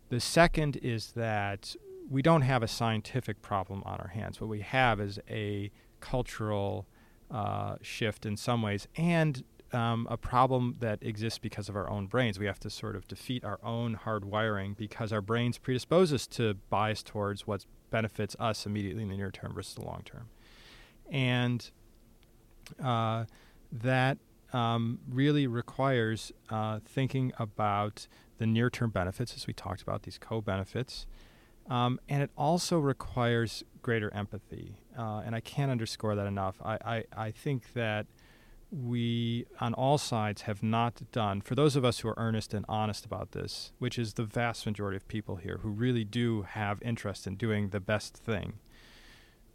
The 0.07 0.21
second 0.21 0.77
is 0.77 1.11
that 1.11 1.75
we 2.09 2.21
don't 2.21 2.43
have 2.43 2.63
a 2.63 2.69
scientific 2.69 3.41
problem 3.41 3.83
on 3.85 3.97
our 3.97 4.07
hands. 4.07 4.39
What 4.39 4.49
we 4.49 4.61
have 4.61 5.01
is 5.01 5.19
a 5.29 5.71
cultural 5.99 6.87
uh, 7.29 7.75
shift 7.81 8.25
in 8.25 8.37
some 8.37 8.61
ways 8.61 8.87
and 8.95 9.43
um, 9.73 10.07
a 10.09 10.15
problem 10.15 10.77
that 10.79 10.99
exists 11.01 11.39
because 11.39 11.67
of 11.67 11.75
our 11.75 11.89
own 11.89 12.05
brains. 12.05 12.39
We 12.39 12.45
have 12.45 12.61
to 12.61 12.69
sort 12.69 12.95
of 12.95 13.09
defeat 13.09 13.43
our 13.43 13.59
own 13.61 13.99
hardwiring 14.05 14.77
because 14.77 15.11
our 15.11 15.21
brains 15.21 15.57
predispose 15.57 16.13
us 16.13 16.27
to 16.27 16.53
bias 16.69 17.03
towards 17.03 17.45
what 17.45 17.65
benefits 17.89 18.37
us 18.39 18.65
immediately 18.65 19.03
in 19.03 19.09
the 19.09 19.17
near 19.17 19.31
term 19.31 19.53
versus 19.53 19.73
the 19.75 19.81
long 19.83 20.01
term 20.05 20.29
and 21.11 21.69
uh, 22.83 23.25
that 23.71 24.17
um, 24.53 24.99
really 25.09 25.47
requires 25.47 26.31
uh, 26.49 26.79
thinking 26.85 27.33
about 27.37 28.07
the 28.37 28.45
near 28.45 28.69
term 28.69 28.89
benefits, 28.89 29.35
as 29.35 29.47
we 29.47 29.53
talked 29.53 29.81
about, 29.81 30.03
these 30.03 30.17
co 30.17 30.41
benefits. 30.41 31.05
Um, 31.69 31.99
and 32.07 32.21
it 32.21 32.29
also 32.37 32.77
requires 32.79 33.63
greater 33.81 34.13
empathy. 34.13 34.77
Uh, 34.97 35.23
and 35.25 35.35
I 35.35 35.39
can't 35.39 35.71
underscore 35.71 36.15
that 36.15 36.27
enough. 36.27 36.57
I, 36.63 36.77
I, 36.85 37.03
I 37.17 37.31
think 37.31 37.73
that 37.73 38.05
we, 38.71 39.45
on 39.59 39.73
all 39.73 39.97
sides, 39.97 40.43
have 40.43 40.61
not 40.61 41.01
done, 41.11 41.41
for 41.41 41.55
those 41.55 41.75
of 41.75 41.85
us 41.85 41.99
who 41.99 42.09
are 42.09 42.15
earnest 42.17 42.53
and 42.53 42.65
honest 42.67 43.05
about 43.05 43.31
this, 43.31 43.71
which 43.79 43.97
is 43.97 44.13
the 44.13 44.23
vast 44.23 44.65
majority 44.65 44.97
of 44.97 45.07
people 45.07 45.37
here 45.37 45.59
who 45.61 45.69
really 45.69 46.03
do 46.03 46.43
have 46.43 46.81
interest 46.81 47.25
in 47.25 47.35
doing 47.35 47.69
the 47.69 47.79
best 47.79 48.15
thing, 48.15 48.53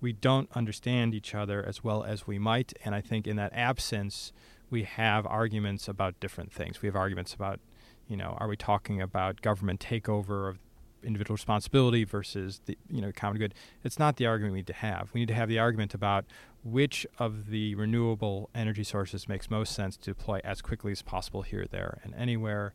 we 0.01 0.13
don't 0.13 0.49
understand 0.55 1.15
each 1.15 1.35
other 1.35 1.65
as 1.65 1.85
well 1.85 2.03
as 2.03 2.27
we 2.27 2.39
might. 2.39 2.73
And 2.85 2.95
I 2.95 3.01
think 3.01 3.27
in 3.27 3.37
that 3.37 3.53
absence, 3.53 4.33
we 4.71 4.85
have 4.85 5.27
arguments 5.27 5.89
about 5.89 6.19
different 6.21 6.53
things. 6.53 6.81
We 6.81 6.87
have 6.87 6.97
arguments 6.97 7.35
about, 7.35 7.61
you 8.09 8.17
know, 8.17 8.37
are 8.39 8.49
we 8.49 8.57
talking 8.57 9.01
about 9.01 9.43
government 9.43 9.81
takeover 9.81 10.49
of 10.49 10.59
individual 11.03 11.35
responsibility 11.35 12.05
versus 12.05 12.61
the 12.67 12.77
you 12.89 13.01
know 13.01 13.11
common 13.13 13.39
good? 13.39 13.55
It's 13.85 13.99
not 13.99 14.17
the 14.17 14.27
argument 14.27 14.53
we 14.53 14.59
need 14.61 14.67
to 14.69 14.73
have. 14.75 15.11
We 15.13 15.21
need 15.21 15.29
to 15.29 15.35
have 15.35 15.49
the 15.49 15.59
argument 15.59 15.95
about 15.95 16.25
which 16.63 17.07
of 17.19 17.51
the 17.51 17.75
renewable 17.75 18.51
energy 18.55 18.85
sources 18.85 19.29
makes 19.29 19.51
most 19.51 19.75
sense 19.75 19.97
to 19.97 20.11
deploy 20.11 20.41
as 20.45 20.63
quickly 20.63 20.93
as 20.93 21.03
possible 21.03 21.43
here, 21.43 21.67
there, 21.71 22.01
and 22.05 22.15
anywhere. 22.15 22.75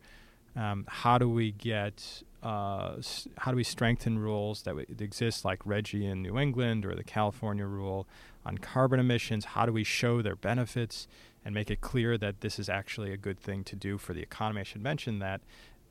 Um, 0.56 0.86
how 0.88 1.18
do 1.18 1.30
we 1.30 1.52
get 1.52 2.24
uh, 2.46 3.02
how 3.40 3.50
do 3.52 3.58
we 3.58 3.64
strengthen 3.64 4.20
rules 4.20 4.62
that 4.64 4.72
w- 4.72 4.86
exist 5.00 5.44
like 5.44 5.60
RGGI 5.64 6.04
in 6.12 6.22
New 6.22 6.38
England 6.38 6.86
or 6.86 6.94
the 6.96 7.04
California 7.04 7.66
rule 7.66 8.08
on 8.46 8.58
carbon 8.60 9.00
emissions? 9.00 9.46
How 9.46 9.66
do 9.66 9.74
we 9.74 9.84
show 9.84 10.22
their 10.22 10.36
benefits 10.36 11.08
and 11.44 11.56
make 11.56 11.72
it 11.72 11.82
clear 11.82 12.18
that 12.20 12.42
this 12.42 12.60
is 12.60 12.70
actually 12.70 13.12
a 13.12 13.18
good 13.18 13.40
thing 13.40 13.64
to 13.66 13.76
do 13.76 13.98
for 13.98 14.14
the 14.14 14.22
economy? 14.22 14.62
I 14.62 14.64
should 14.64 14.84
mention 14.84 15.18
that 15.20 15.42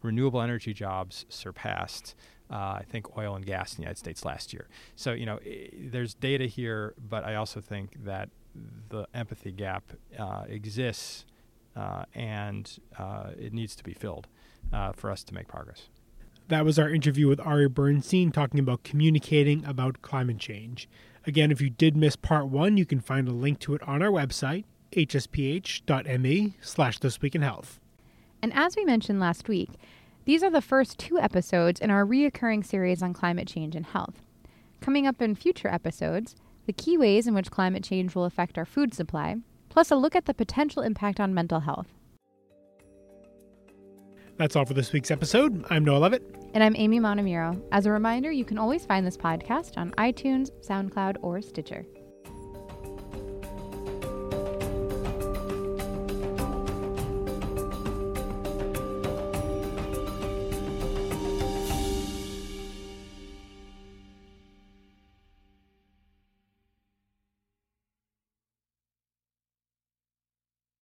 renewable 0.01 0.41
energy 0.41 0.73
jobs 0.73 1.27
surpassed, 1.29 2.15
uh, 2.51 2.55
I 2.81 2.85
think, 2.89 3.17
oil 3.19 3.35
and 3.35 3.45
gas 3.45 3.73
in 3.73 3.77
the 3.79 3.83
United 3.83 3.99
States 3.99 4.25
last 4.25 4.53
year. 4.53 4.69
So, 4.95 5.13
you 5.13 5.27
know, 5.27 5.41
I- 5.45 5.71
there's 5.77 6.15
data 6.15 6.47
here, 6.47 6.95
but 6.99 7.25
I 7.25 7.35
also 7.35 7.61
think 7.61 8.05
that 8.05 8.29
the 8.91 9.09
empathy 9.13 9.51
gap 9.51 9.83
uh, 10.17 10.45
exists 10.49 11.25
uh, 11.75 12.05
and 12.15 12.79
uh, 12.97 13.31
it 13.37 13.53
needs 13.53 13.75
to 13.75 13.83
be 13.83 13.93
filled 13.93 14.29
for 14.95 15.11
us 15.11 15.23
to 15.25 15.35
make 15.35 15.47
progress. 15.49 15.89
That 16.49 16.65
was 16.65 16.79
our 16.79 16.91
interview 16.91 17.27
with 17.27 17.41
Ari 17.41 17.69
Bernstein 17.69 18.31
talking 18.31 18.61
about 18.61 18.83
communicating 18.83 19.65
about 19.65 20.03
climate 20.03 20.39
change. 20.39 20.89
Again, 21.27 21.51
if 21.51 21.63
you 21.63 21.71
did 21.71 21.97
miss 21.97 22.17
part 22.17 22.49
one, 22.49 22.77
you 22.77 22.85
can 22.85 23.01
find 23.01 23.27
a 23.27 23.33
link 23.33 23.59
to 23.61 23.75
it 23.75 23.83
on 23.85 24.03
our 24.03 24.11
website, 24.11 24.65
hsph.me 24.93 26.57
slash 26.61 26.99
This 26.99 27.23
Week 27.23 27.35
in 27.35 27.41
Health. 27.41 27.81
And 28.43 28.53
as 28.53 28.77
we 28.77 28.85
mentioned 28.85 29.21
last 29.21 29.49
week, 29.49 29.71
these 30.27 30.43
are 30.43 30.51
the 30.51 30.61
first 30.61 30.99
two 30.99 31.19
episodes 31.19 31.81
in 31.81 31.91
our 31.91 32.05
reoccurring 32.05 32.65
series 32.65 33.03
on 33.03 33.15
climate 33.15 33.49
change 33.49 33.75
and 33.75 33.87
health. 33.87 34.21
Coming 34.83 35.07
up 35.07 35.23
in 35.23 35.35
future 35.35 35.69
episodes, 35.69 36.37
the 36.67 36.75
key 36.75 36.99
ways 36.99 37.27
in 37.27 37.35
which 37.35 37.51
climate 37.51 37.85
change 37.85 38.15
will 38.15 38.27
affect 38.27 38.59
our 38.59 38.67
food 38.67 38.93
supply, 38.93 39.37
plus 39.71 39.91
a 39.91 39.97
look 39.97 40.15
at 40.15 40.27
the 40.27 40.35
potential 40.35 40.83
impact 40.83 41.21
on 41.21 41.33
mental 41.33 41.61
health. 41.61 41.89
That's 44.37 44.57
all 44.57 44.65
for 44.65 44.75
this 44.75 44.93
week's 44.93 45.11
episode. 45.11 45.65
I'm 45.71 45.85
Noah 45.85 45.99
Leavitt. 45.99 46.23
And 46.55 46.63
I'm 46.63 46.75
Amy 46.77 46.99
Montemuro. 46.99 47.61
As 47.71 47.87
a 47.87 47.93
reminder, 47.93 48.33
you 48.33 48.45
can 48.45 48.59
always 48.59 48.85
find 48.85 49.07
this 49.07 49.17
podcast 49.17 49.77
on 49.77 49.93
iTunes, 49.93 50.51
SoundCloud, 50.61 51.17
or 51.23 51.41
Stitcher. 51.41 51.87